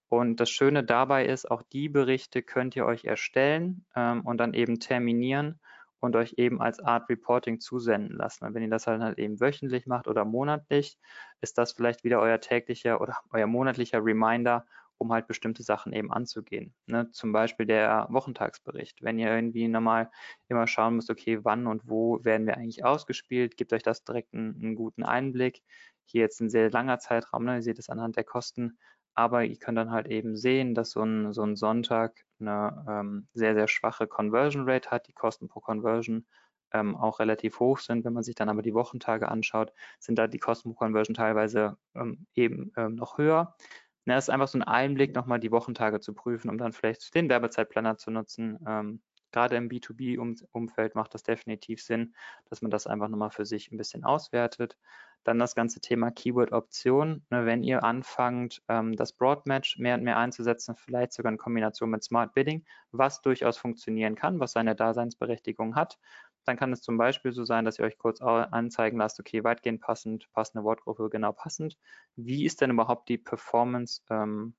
[0.08, 4.54] Und das Schöne dabei ist, auch die Berichte könnt ihr euch erstellen ähm, und dann
[4.54, 5.60] eben terminieren
[6.02, 8.44] und euch eben als Art Reporting zusenden lassen.
[8.44, 10.98] Und wenn ihr das halt eben wöchentlich macht oder monatlich,
[11.40, 14.66] ist das vielleicht wieder euer täglicher oder euer monatlicher Reminder,
[14.98, 16.74] um halt bestimmte Sachen eben anzugehen.
[16.86, 17.08] Ne?
[17.12, 19.00] Zum Beispiel der Wochentagsbericht.
[19.02, 20.10] Wenn ihr irgendwie normal
[20.48, 24.34] immer schauen müsst, okay, wann und wo werden wir eigentlich ausgespielt, gibt euch das direkt
[24.34, 25.62] einen, einen guten Einblick.
[26.04, 27.56] Hier jetzt ein sehr langer Zeitraum, ne?
[27.56, 28.76] ihr seht es anhand der Kosten,
[29.14, 33.28] aber ihr könnt dann halt eben sehen, dass so ein, so ein Sonntag eine ähm,
[33.34, 36.26] sehr, sehr schwache Conversion Rate hat, die Kosten pro Conversion
[36.72, 38.04] ähm, auch relativ hoch sind.
[38.04, 41.76] Wenn man sich dann aber die Wochentage anschaut, sind da die Kosten pro Conversion teilweise
[41.94, 43.56] ähm, eben ähm, noch höher.
[44.04, 47.14] Na, es ist einfach so ein Einblick, nochmal die Wochentage zu prüfen, um dann vielleicht
[47.14, 48.58] den Werbezeitplaner zu nutzen.
[48.66, 52.14] Ähm, gerade im B2B-Umfeld macht das definitiv Sinn,
[52.50, 54.76] dass man das einfach nochmal für sich ein bisschen auswertet.
[55.24, 57.24] Dann das ganze Thema Keyword-Option.
[57.30, 61.90] Ne, wenn ihr anfangt, ähm, das Broadmatch mehr und mehr einzusetzen, vielleicht sogar in Kombination
[61.90, 65.98] mit Smart Bidding, was durchaus funktionieren kann, was seine Daseinsberechtigung hat,
[66.44, 69.80] dann kann es zum Beispiel so sein, dass ihr euch kurz anzeigen lasst, okay, weitgehend
[69.80, 71.78] passend, passende Wortgruppe genau passend.
[72.16, 74.54] Wie ist denn überhaupt die Performance, ähm,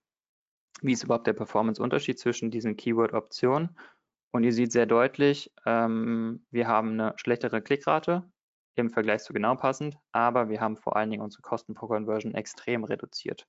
[0.81, 3.77] wie ist überhaupt der Performance-Unterschied zwischen diesen Keyword-Optionen?
[4.31, 8.31] Und ihr seht sehr deutlich, ähm, wir haben eine schlechtere Klickrate
[8.75, 12.33] im Vergleich zu genau passend, aber wir haben vor allen Dingen unsere Kosten pro Conversion
[12.33, 13.47] extrem reduziert.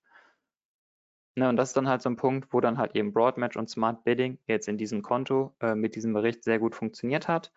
[1.36, 3.68] Ne, und das ist dann halt so ein Punkt, wo dann halt eben Broadmatch und
[3.68, 7.52] Smart Bidding jetzt in diesem Konto äh, mit diesem Bericht sehr gut funktioniert hat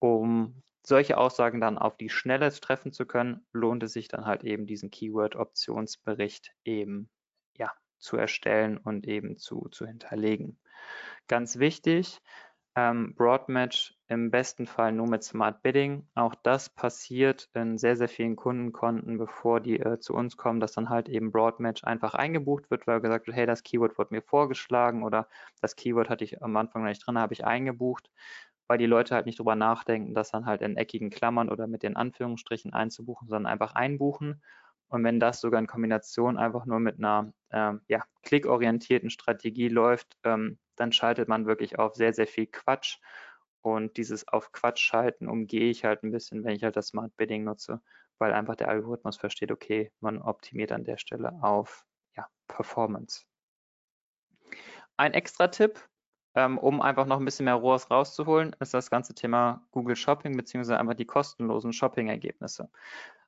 [0.00, 4.42] um solche Aussagen dann auf die Schnelle treffen zu können, lohnt es sich dann halt
[4.42, 7.08] eben diesen Keyword-Optionsbericht eben
[7.56, 10.58] ja, zu erstellen und eben zu, zu hinterlegen.
[11.28, 12.20] Ganz wichtig,
[12.80, 16.08] ähm, Broadmatch im besten Fall nur mit Smart Bidding.
[16.14, 20.72] Auch das passiert in sehr, sehr vielen Kundenkonten, bevor die äh, zu uns kommen, dass
[20.72, 24.22] dann halt eben Broadmatch einfach eingebucht wird, weil gesagt wird, hey, das Keyword wurde mir
[24.22, 25.28] vorgeschlagen oder
[25.60, 28.10] das Keyword hatte ich am Anfang noch nicht drin, habe ich eingebucht
[28.66, 31.82] weil die Leute halt nicht drüber nachdenken, das dann halt in eckigen Klammern oder mit
[31.82, 34.40] den Anführungsstrichen einzubuchen, sondern einfach einbuchen.
[34.86, 40.16] Und wenn das sogar in Kombination einfach nur mit einer ähm, ja, klickorientierten Strategie läuft,
[40.22, 42.98] ähm, dann schaltet man wirklich auf sehr, sehr viel Quatsch.
[43.62, 47.14] Und dieses auf Quatsch schalten umgehe ich halt ein bisschen, wenn ich halt das Smart
[47.16, 47.82] Bidding nutze,
[48.18, 51.84] weil einfach der Algorithmus versteht, okay, man optimiert an der Stelle auf
[52.16, 53.24] ja, Performance.
[54.96, 55.78] Ein extra Tipp,
[56.34, 60.36] ähm, um einfach noch ein bisschen mehr ROAS rauszuholen, ist das ganze Thema Google Shopping
[60.36, 62.70] beziehungsweise einfach die kostenlosen Shopping-Ergebnisse.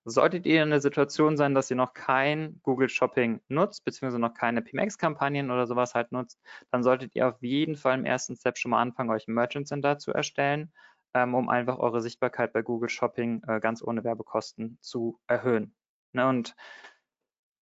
[0.04, 4.34] Solltet ihr in der Situation sein, dass ihr noch kein Google Shopping nutzt, beziehungsweise noch
[4.34, 6.40] keine PMX-Kampagnen oder sowas halt nutzt,
[6.70, 9.68] dann solltet ihr auf jeden Fall im ersten Step schon mal anfangen, euch ein Merchant
[9.68, 10.72] Center zu erstellen,
[11.14, 15.74] ähm, um einfach eure Sichtbarkeit bei Google Shopping äh, ganz ohne Werbekosten zu erhöhen.
[16.12, 16.56] Ne, und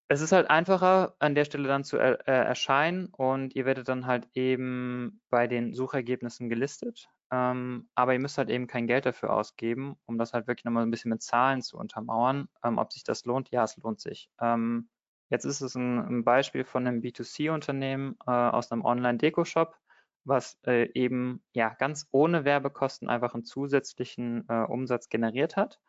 [0.09, 3.89] es ist halt einfacher, an der Stelle dann zu er, äh, erscheinen und ihr werdet
[3.89, 7.09] dann halt eben bei den Suchergebnissen gelistet.
[7.33, 10.83] Ähm, aber ihr müsst halt eben kein Geld dafür ausgeben, um das halt wirklich nochmal
[10.85, 12.49] ein bisschen mit Zahlen zu untermauern.
[12.65, 13.51] Ähm, ob sich das lohnt?
[13.51, 14.31] Ja, es lohnt sich.
[14.41, 14.89] Ähm,
[15.29, 19.77] jetzt ist es ein, ein, Beispiel von einem B2C-Unternehmen äh, aus einem Online-Deko-Shop,
[20.25, 25.81] was äh, eben ja ganz ohne Werbekosten einfach einen zusätzlichen äh, Umsatz generiert hat.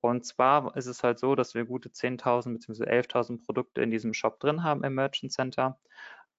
[0.00, 2.84] Und zwar ist es halt so, dass wir gute 10.000 bzw.
[2.86, 5.78] 11.000 Produkte in diesem Shop drin haben im Merchant Center.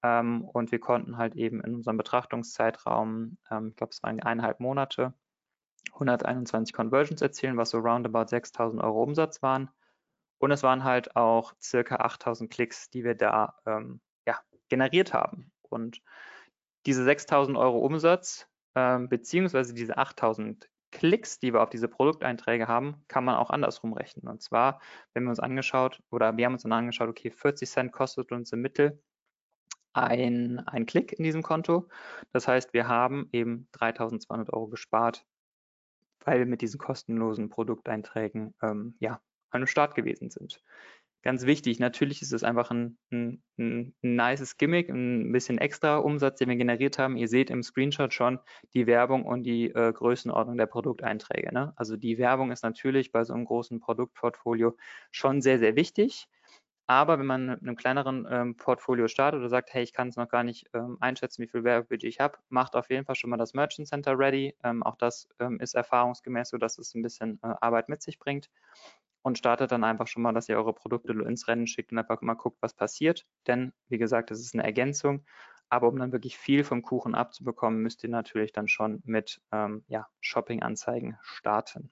[0.04, 4.60] Ähm, und wir konnten halt eben in unserem Betrachtungszeitraum, ähm, ich glaube, es waren eineinhalb
[4.60, 5.14] Monate,
[5.94, 9.70] 121 Conversions erzielen, was so roundabout 6.000 Euro Umsatz waren.
[10.40, 14.40] Und es waren halt auch circa 8.000 Klicks, die wir da ähm, ja,
[14.70, 15.52] generiert haben.
[15.62, 16.02] Und
[16.86, 23.04] diese 6.000 Euro Umsatz ähm, beziehungsweise diese 8.000 Klicks, die wir auf diese Produkteinträge haben,
[23.08, 24.28] kann man auch andersrum rechnen.
[24.28, 24.80] Und zwar,
[25.14, 28.52] wenn wir uns angeschaut oder wir haben uns dann angeschaut, okay, 40 Cent kostet uns
[28.52, 29.02] im Mittel
[29.94, 31.88] ein, ein Klick in diesem Konto.
[32.32, 35.26] Das heißt, wir haben eben 3200 Euro gespart,
[36.26, 39.14] weil wir mit diesen kostenlosen Produkteinträgen ähm, ja,
[39.50, 40.62] an einem Start gewesen sind
[41.24, 41.80] ganz wichtig.
[41.80, 46.58] Natürlich ist es einfach ein, ein, ein, nices Gimmick, ein bisschen extra Umsatz, den wir
[46.58, 47.18] generiert haben.
[47.18, 48.40] Ihr seht im Screenshot schon
[48.74, 51.52] die Werbung und die äh, Größenordnung der Produkteinträge.
[51.54, 51.74] Ne?
[51.78, 54.76] Also die Werbung ist natürlich bei so einem großen Produktportfolio
[55.12, 56.28] schon sehr, sehr wichtig.
[56.94, 60.16] Aber wenn man mit einem kleineren ähm, Portfolio startet oder sagt, hey, ich kann es
[60.16, 63.32] noch gar nicht ähm, einschätzen, wie viel Werbebudget ich habe, macht auf jeden Fall schon
[63.32, 64.56] mal das Merchant Center ready.
[64.64, 68.20] Ähm, auch das ähm, ist erfahrungsgemäß so, dass es ein bisschen äh, Arbeit mit sich
[68.20, 68.52] bringt
[69.24, 72.22] und startet dann einfach schon mal, dass ihr eure Produkte ins Rennen schickt und einfach
[72.22, 73.26] mal guckt, was passiert.
[73.48, 75.26] Denn, wie gesagt, es ist eine Ergänzung.
[75.70, 79.84] Aber um dann wirklich viel vom Kuchen abzubekommen, müsst ihr natürlich dann schon mit ähm,
[79.88, 81.92] ja, Shopping-Anzeigen starten.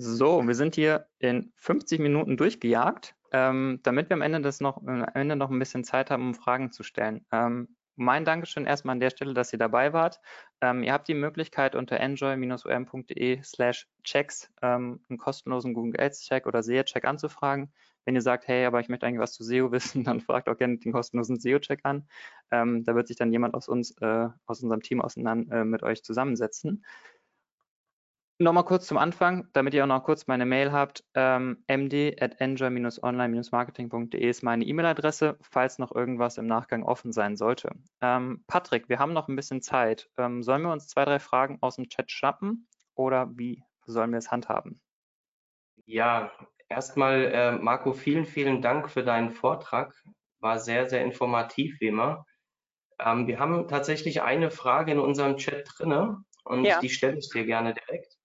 [0.00, 4.76] So, wir sind hier in 50 Minuten durchgejagt, ähm, damit wir am Ende, das noch,
[4.76, 7.26] am Ende noch ein bisschen Zeit haben, um Fragen zu stellen.
[7.32, 10.20] Ähm, mein Dankeschön erstmal an der Stelle, dass ihr dabei wart.
[10.60, 16.46] Ähm, ihr habt die Möglichkeit unter enjoy-om.de slash checks ähm, einen kostenlosen Google Ads Check
[16.46, 17.72] oder SEA Check anzufragen.
[18.04, 20.56] Wenn ihr sagt, hey, aber ich möchte eigentlich was zu SEO wissen, dann fragt auch
[20.56, 22.08] gerne den kostenlosen SEO-Check an.
[22.50, 25.82] Ähm, da wird sich dann jemand aus uns, äh, aus unserem Team auseinander äh, mit
[25.82, 26.84] euch zusammensetzen.
[28.40, 31.02] Nochmal kurz zum Anfang, damit ihr auch noch kurz meine Mail habt.
[31.14, 37.72] Ähm, md at enjoy-online-marketing.de ist meine E-Mail-Adresse, falls noch irgendwas im Nachgang offen sein sollte.
[38.00, 40.08] Ähm, Patrick, wir haben noch ein bisschen Zeit.
[40.16, 44.18] Ähm, sollen wir uns zwei, drei Fragen aus dem Chat schnappen oder wie sollen wir
[44.18, 44.80] es handhaben?
[45.86, 46.30] Ja,
[46.68, 49.92] erstmal, äh, Marco, vielen, vielen Dank für deinen Vortrag.
[50.38, 52.24] War sehr, sehr informativ, wie immer.
[53.00, 56.78] Ähm, wir haben tatsächlich eine Frage in unserem Chat drinne und ja.
[56.78, 58.17] die stelle ich dir gerne direkt.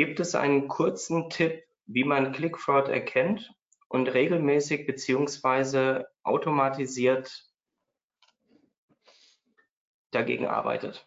[0.00, 3.52] Gibt es einen kurzen Tipp, wie man Clickfraud erkennt
[3.86, 7.44] und regelmäßig beziehungsweise automatisiert
[10.10, 11.06] dagegen arbeitet?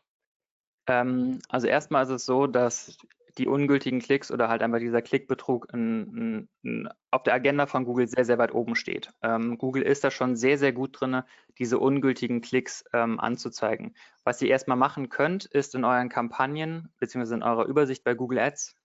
[0.86, 2.96] Ähm, also erstmal ist es so, dass
[3.38, 7.86] die ungültigen Klicks oder halt einfach dieser Klickbetrug in, in, in, auf der Agenda von
[7.86, 9.10] Google sehr, sehr weit oben steht.
[9.24, 11.24] Ähm, Google ist da schon sehr, sehr gut drin,
[11.58, 13.96] diese ungültigen Klicks ähm, anzuzeigen.
[14.24, 17.34] Was ihr erstmal machen könnt, ist in euren Kampagnen bzw.
[17.34, 18.76] in eurer Übersicht bei Google Ads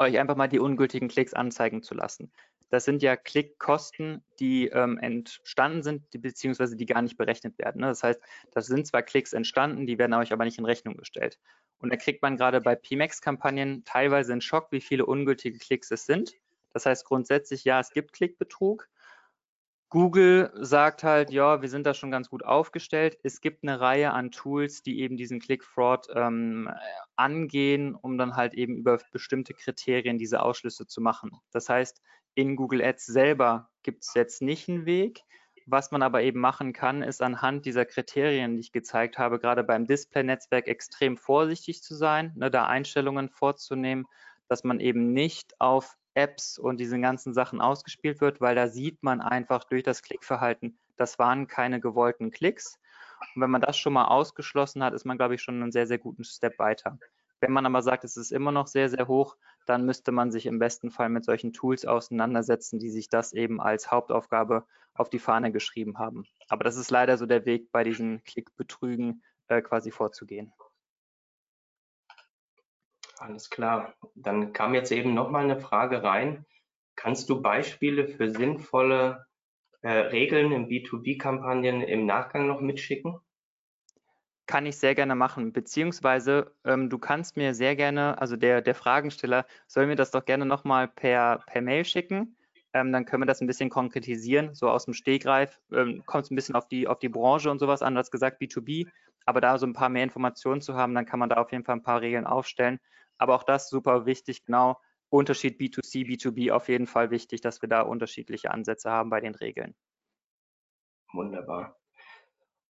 [0.00, 2.32] euch einfach mal die ungültigen Klicks anzeigen zu lassen.
[2.70, 7.80] Das sind ja Klickkosten, die ähm, entstanden sind, die, beziehungsweise die gar nicht berechnet werden.
[7.80, 7.88] Ne?
[7.88, 8.20] Das heißt,
[8.52, 11.38] das sind zwar Klicks entstanden, die werden euch aber nicht in Rechnung gestellt.
[11.80, 16.06] Und da kriegt man gerade bei PMAX-Kampagnen teilweise einen Schock, wie viele ungültige Klicks es
[16.06, 16.34] sind.
[16.72, 18.88] Das heißt grundsätzlich, ja, es gibt Klickbetrug.
[19.90, 23.18] Google sagt halt, ja, wir sind da schon ganz gut aufgestellt.
[23.24, 26.70] Es gibt eine Reihe an Tools, die eben diesen Click-Fraud ähm,
[27.16, 31.32] angehen, um dann halt eben über bestimmte Kriterien diese Ausschlüsse zu machen.
[31.50, 32.00] Das heißt,
[32.36, 35.22] in Google Ads selber gibt es jetzt nicht einen Weg.
[35.66, 39.64] Was man aber eben machen kann, ist anhand dieser Kriterien, die ich gezeigt habe, gerade
[39.64, 44.06] beim Display-Netzwerk extrem vorsichtig zu sein, ne, da Einstellungen vorzunehmen,
[44.48, 49.02] dass man eben nicht auf Apps und diese ganzen Sachen ausgespielt wird, weil da sieht
[49.02, 52.78] man einfach durch das Klickverhalten, das waren keine gewollten Klicks.
[53.34, 55.86] Und wenn man das schon mal ausgeschlossen hat, ist man, glaube ich, schon einen sehr,
[55.86, 56.98] sehr guten Step weiter.
[57.40, 59.36] Wenn man aber sagt, es ist immer noch sehr, sehr hoch,
[59.66, 63.60] dann müsste man sich im besten Fall mit solchen Tools auseinandersetzen, die sich das eben
[63.60, 66.26] als Hauptaufgabe auf die Fahne geschrieben haben.
[66.48, 70.52] Aber das ist leider so der Weg, bei diesen Klickbetrügen äh, quasi vorzugehen.
[73.20, 73.92] Alles klar.
[74.14, 76.46] Dann kam jetzt eben nochmal eine Frage rein.
[76.96, 79.26] Kannst du Beispiele für sinnvolle
[79.82, 83.20] äh, Regeln in B2B-Kampagnen im Nachgang noch mitschicken?
[84.46, 88.74] Kann ich sehr gerne machen, beziehungsweise ähm, du kannst mir sehr gerne, also der, der
[88.74, 92.36] Fragensteller soll mir das doch gerne nochmal per, per Mail schicken.
[92.72, 95.60] Ähm, dann können wir das ein bisschen konkretisieren, so aus dem Stegreif.
[95.72, 98.40] Ähm, Kommt es ein bisschen auf die, auf die Branche und sowas an, als gesagt
[98.40, 98.88] B2B,
[99.26, 101.64] aber da so ein paar mehr Informationen zu haben, dann kann man da auf jeden
[101.64, 102.80] Fall ein paar Regeln aufstellen.
[103.20, 104.80] Aber auch das super wichtig, genau.
[105.10, 109.34] Unterschied B2C, B2B auf jeden Fall wichtig, dass wir da unterschiedliche Ansätze haben bei den
[109.34, 109.74] Regeln.
[111.12, 111.76] Wunderbar.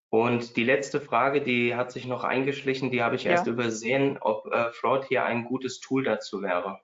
[0.09, 3.31] Und die letzte Frage, die hat sich noch eingeschlichen, die habe ich ja.
[3.31, 6.81] erst übersehen, ob äh, Fraud hier ein gutes Tool dazu wäre.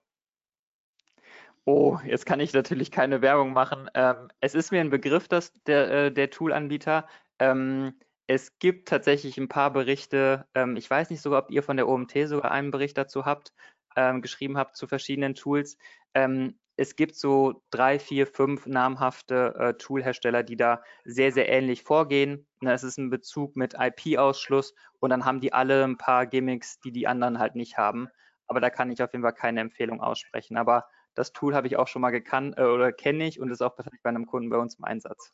[1.65, 3.91] Oh, jetzt kann ich natürlich keine Werbung machen.
[3.95, 7.09] Ähm, es ist mir ein Begriff, dass der, äh, der Tool-Anbieter.
[7.41, 11.77] Ähm, es gibt tatsächlich ein paar Berichte, ähm, ich weiß nicht sogar, ob ihr von
[11.77, 13.53] der OMT sogar einen Bericht dazu habt,
[13.97, 15.79] ähm, geschrieben habt zu verschiedenen Tools.
[16.15, 21.83] Ähm, es gibt so drei, vier, fünf namhafte äh, Toolhersteller, die da sehr, sehr ähnlich
[21.83, 22.47] vorgehen.
[22.61, 26.81] Ne, es ist ein Bezug mit IP-Ausschluss und dann haben die alle ein paar Gimmicks,
[26.81, 28.09] die die anderen halt nicht haben.
[28.47, 30.57] Aber da kann ich auf jeden Fall keine Empfehlung aussprechen.
[30.57, 33.63] Aber das Tool habe ich auch schon mal gekannt äh, oder kenne ich und ist
[33.63, 35.33] auch bei einem Kunden bei uns im Einsatz.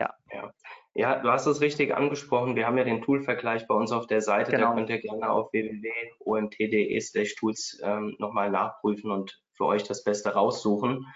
[0.00, 0.14] Ja.
[0.32, 0.52] ja.
[0.94, 2.56] Ja, du hast es richtig angesprochen.
[2.56, 4.50] Wir haben ja den Tool-Vergleich bei uns auf der Seite.
[4.50, 4.70] Genau.
[4.70, 11.06] Da könnt ihr gerne auf www.omt.de/tools ähm, nochmal nachprüfen und für euch das Beste raussuchen.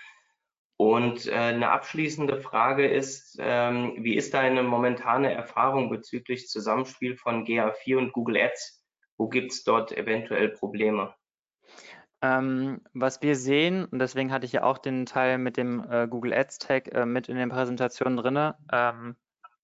[0.76, 7.44] Und äh, eine abschließende Frage ist, ähm, wie ist deine momentane Erfahrung bezüglich Zusammenspiel von
[7.44, 8.84] GA4 und Google Ads?
[9.16, 11.14] Wo gibt es dort eventuell Probleme?
[12.22, 16.08] Ähm, was wir sehen, und deswegen hatte ich ja auch den Teil mit dem äh,
[16.08, 18.52] Google Ads Tag äh, mit in den Präsentationen drin.
[18.72, 19.16] Ähm,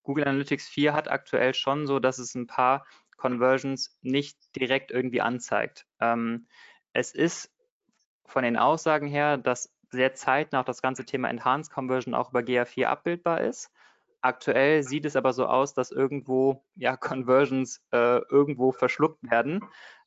[0.03, 2.86] Google Analytics 4 hat aktuell schon so, dass es ein paar
[3.16, 5.86] Conversions nicht direkt irgendwie anzeigt.
[6.01, 6.46] Ähm,
[6.92, 7.53] es ist
[8.24, 12.86] von den Aussagen her, dass sehr zeitnah das ganze Thema Enhanced Conversion auch über GA4
[12.86, 13.70] abbildbar ist.
[14.22, 19.64] Aktuell sieht es aber so aus, dass irgendwo ja, Conversions äh, irgendwo verschluckt werden.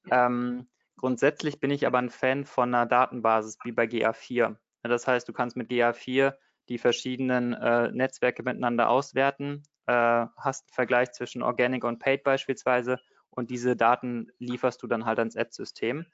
[0.09, 0.67] Ähm,
[1.03, 4.55] Grundsätzlich bin ich aber ein Fan von einer Datenbasis wie bei GA4.
[4.83, 6.33] Das heißt, du kannst mit GA4
[6.69, 13.49] die verschiedenen äh, Netzwerke miteinander auswerten, hast einen Vergleich zwischen Organic und Paid beispielsweise und
[13.49, 16.05] diese Daten lieferst du dann halt ans Ad-System.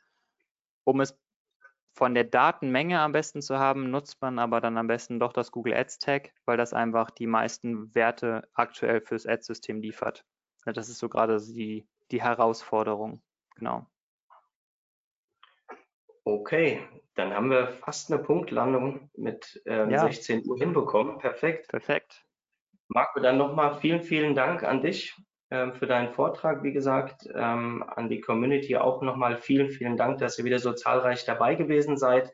[0.86, 1.20] Um es
[1.94, 5.52] von der Datenmenge am besten zu haben, nutzt man aber dann am besten doch das
[5.52, 10.24] Google Ads Tag, weil das einfach die meisten Werte aktuell fürs Ads-System liefert.
[10.66, 13.22] Das ist so gerade die, die Herausforderung.
[13.56, 13.86] Genau.
[16.24, 20.04] Okay, dann haben wir fast eine Punktlandung mit ähm, ja.
[20.04, 21.18] 16 Uhr hinbekommen.
[21.18, 21.68] Perfekt.
[21.68, 22.26] Perfekt.
[22.90, 25.16] Marco, dann nochmal vielen, vielen Dank an dich
[25.52, 26.64] ähm, für deinen Vortrag.
[26.64, 30.74] Wie gesagt, ähm, an die Community auch nochmal vielen, vielen Dank, dass ihr wieder so
[30.74, 32.34] zahlreich dabei gewesen seid.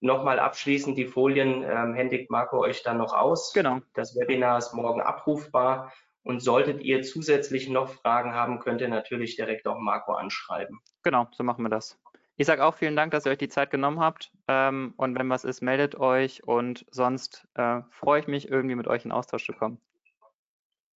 [0.00, 3.52] Nochmal abschließend die Folien ähm, händigt Marco euch dann noch aus.
[3.52, 3.80] Genau.
[3.94, 5.92] Das Webinar ist morgen abrufbar.
[6.22, 10.78] Und solltet ihr zusätzlich noch Fragen haben, könnt ihr natürlich direkt auch Marco anschreiben.
[11.02, 11.98] Genau, so machen wir das.
[12.40, 14.30] Ich sage auch vielen Dank, dass ihr euch die Zeit genommen habt.
[14.46, 16.44] Ähm, und wenn was ist, meldet euch.
[16.44, 19.80] Und sonst äh, freue ich mich, irgendwie mit euch in Austausch zu kommen.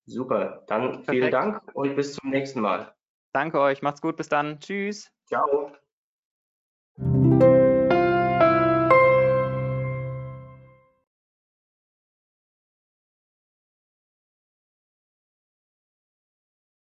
[0.07, 1.35] Super, dann vielen Perfekt.
[1.35, 2.95] Dank und bis zum nächsten Mal.
[3.33, 4.61] Danke euch, macht's gut, bis dann.
[4.61, 5.11] Tschüss.
[5.27, 5.73] Ciao.